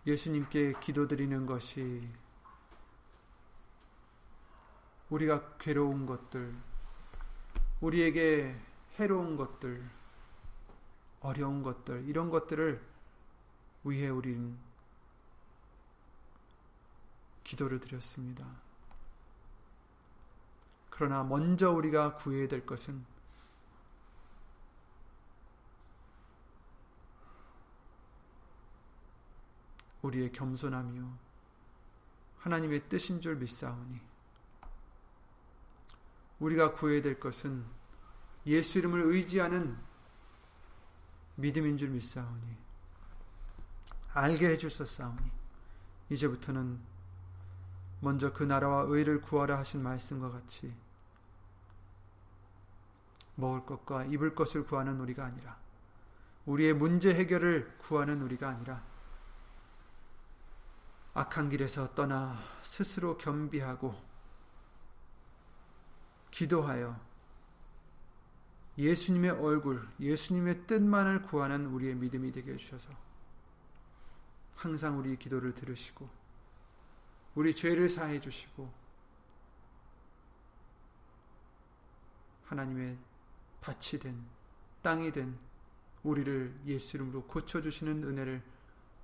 예수님께 0.07 0.75
기도드리는 0.81 1.47
것이 1.47 2.07
우리가 5.09 5.57
괴로운 5.59 6.05
것들 6.07 6.55
우리에게 7.81 8.55
해로운 8.99 9.37
것들 9.37 9.89
어려운 11.21 11.63
것들 11.63 12.05
이런 12.07 12.29
것들을 12.29 12.83
위해 13.85 14.09
우리는 14.09 14.59
기도를 17.45 17.81
드렸습니다. 17.81 18.47
그러나 20.91 21.23
먼저 21.23 21.73
우리가 21.73 22.17
구해야 22.17 22.47
될 22.47 22.65
것은 22.67 23.05
우리의 30.05 30.33
겸손함이요. 30.33 31.19
하나님의 32.39 32.89
뜻인 32.89 33.23
줄 33.23 33.37
믿사오니. 33.37 34.01
우리가 36.41 36.73
구해야 36.73 37.01
될 37.01 37.19
것은 37.19 37.65
예수 38.47 38.79
이름을 38.79 39.01
의지하는 39.01 39.79
믿음인 41.37 41.79
줄 41.79 41.89
믿사오니. 41.89 42.57
알게 44.13 44.49
해주셨사오니. 44.51 45.33
이제부터는 46.11 46.79
먼저 48.01 48.33
그 48.35 48.43
나라와 48.43 48.83
의를 48.83 49.23
구하라 49.23 49.57
하신 49.59 49.83
말씀과 49.83 50.31
같이 50.31 50.75
먹을 53.37 53.65
것과 53.65 54.05
입을 54.05 54.35
것을 54.35 54.67
구하는 54.67 55.01
우리가 55.01 55.25
아니라 55.25 55.57
우리의 56.45 56.75
문제 56.75 57.15
해결을 57.15 57.79
구하는 57.79 58.21
우리가 58.21 58.51
아니라 58.51 58.85
악한 61.15 61.49
길에서 61.49 61.95
떠나 61.95 62.37
스스로 62.61 63.17
겸비하고 63.17 63.95
기도하여 66.33 67.01
예수님의 68.77 69.31
얼굴, 69.31 69.89
예수님의 70.01 70.67
뜻만을 70.67 71.23
구하는 71.23 71.67
우리의 71.67 71.95
믿음이 71.95 72.33
되게 72.33 72.55
해주셔서 72.55 72.91
항상 74.57 74.99
우리 74.99 75.17
기도를 75.17 75.55
들으시고 75.55 76.09
우리 77.37 77.55
죄를 77.55 77.89
사해 77.89 78.21
주시고 78.21 78.73
하나님의 82.47 82.99
밭이 83.61 84.01
된 84.01 84.25
땅이 84.83 85.13
된 85.13 85.39
우리를 86.03 86.61
예수 86.67 86.97
이름으로 86.97 87.25
고쳐 87.25 87.63
주시는 87.63 88.03
은혜를 88.03 88.43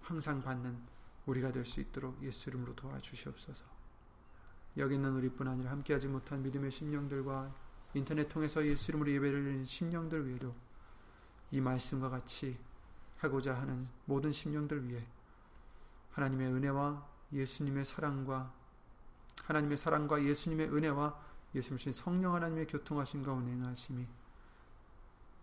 항상 0.03 0.43
받는 0.43 1.00
우리가 1.31 1.53
될 1.53 1.65
수 1.65 1.81
있도록 1.81 2.23
예수 2.23 2.51
이름으로 2.51 2.75
도와주시옵소서. 2.75 3.65
여기 4.77 4.95
있는 4.95 5.13
우리뿐 5.15 5.47
아니라 5.49 5.71
함께하지 5.73 6.09
못한 6.09 6.43
믿음의 6.43 6.71
심령들과 6.71 7.55
인터넷 7.95 8.29
통해서 8.29 8.65
예수 8.67 8.91
이름으로 8.91 9.11
예배를 9.13 9.43
드리는 9.43 9.65
심령들 9.65 10.29
위에도 10.29 10.55
이 11.51 11.61
말씀과 11.61 12.09
같이 12.09 12.59
하고자 13.19 13.55
하는 13.55 13.89
모든 14.05 14.31
심령들 14.31 14.89
위해 14.89 15.05
하나님의 16.13 16.53
은혜와 16.53 17.07
예수님의 17.33 17.85
사랑과 17.85 18.53
하나님의 19.45 19.77
사랑과 19.77 20.23
예수님의 20.23 20.69
은혜와 20.69 21.21
예수님 21.55 21.93
성령 21.93 22.35
하나님의 22.35 22.67
교통하심과 22.69 23.33
운행하심이 23.33 24.07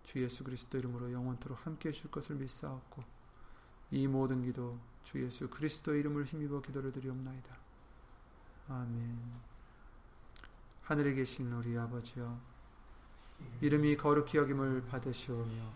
주 0.03 0.23
예수 0.23 0.43
그리스도 0.43 0.77
이름으로 0.77 1.11
영원토록 1.11 1.65
함께 1.65 1.89
해줄 1.89 2.09
것을 2.09 2.37
믿사옵고 2.37 3.03
이 3.91 4.07
모든 4.07 4.41
기도 4.41 4.79
주 5.07 5.23
예수 5.23 5.49
그리스도 5.49 5.95
이름을 5.95 6.25
힘입어 6.25 6.61
기도를 6.61 6.91
드리옵나이다. 6.91 7.55
아멘. 8.67 9.17
하늘에 10.83 11.13
계신 11.13 11.49
우리 11.53 11.77
아버지여 11.77 12.37
이름이 13.61 13.95
거룩히 13.95 14.37
여김을 14.37 14.85
받으시오며 14.87 15.71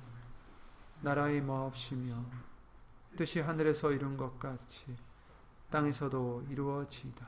나라의 1.00 1.42
마옵시며 1.44 2.26
뜻이 3.16 3.40
하늘에서 3.40 3.94
이룬 3.94 4.18
것 4.18 4.38
같이 4.38 4.98
땅에서도 5.70 6.48
이루어지이다. 6.50 7.26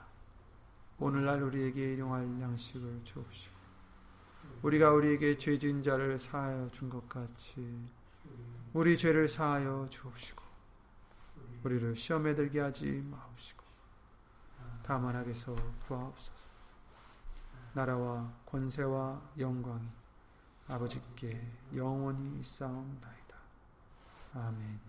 오늘날 0.99 1.41
우리에게 1.41 1.93
일용할 1.93 2.23
양식을 2.41 2.99
주옵시고 3.05 3.55
우리가 4.63 4.91
우리에게 4.91 5.37
죄 5.37 5.57
지은 5.57 5.81
자를 5.81 6.19
사하여 6.19 6.69
준 6.71 6.89
것 6.89 7.07
같이 7.07 7.79
우리 8.73 8.97
죄를 8.97 9.29
사하여 9.29 9.87
주옵시고 9.89 10.42
우리를 11.63 11.95
시험에 11.95 12.35
들게 12.35 12.59
하지 12.59 13.03
마옵시고 13.09 13.63
다만 14.83 15.15
하게서 15.15 15.55
구하옵소서 15.87 16.53
나라와 17.73 18.31
권세와 18.45 19.21
영광이 19.37 19.87
아버지께 20.67 21.45
영원히 21.75 22.39
있사옵나이다. 22.39 23.37
아멘. 24.33 24.79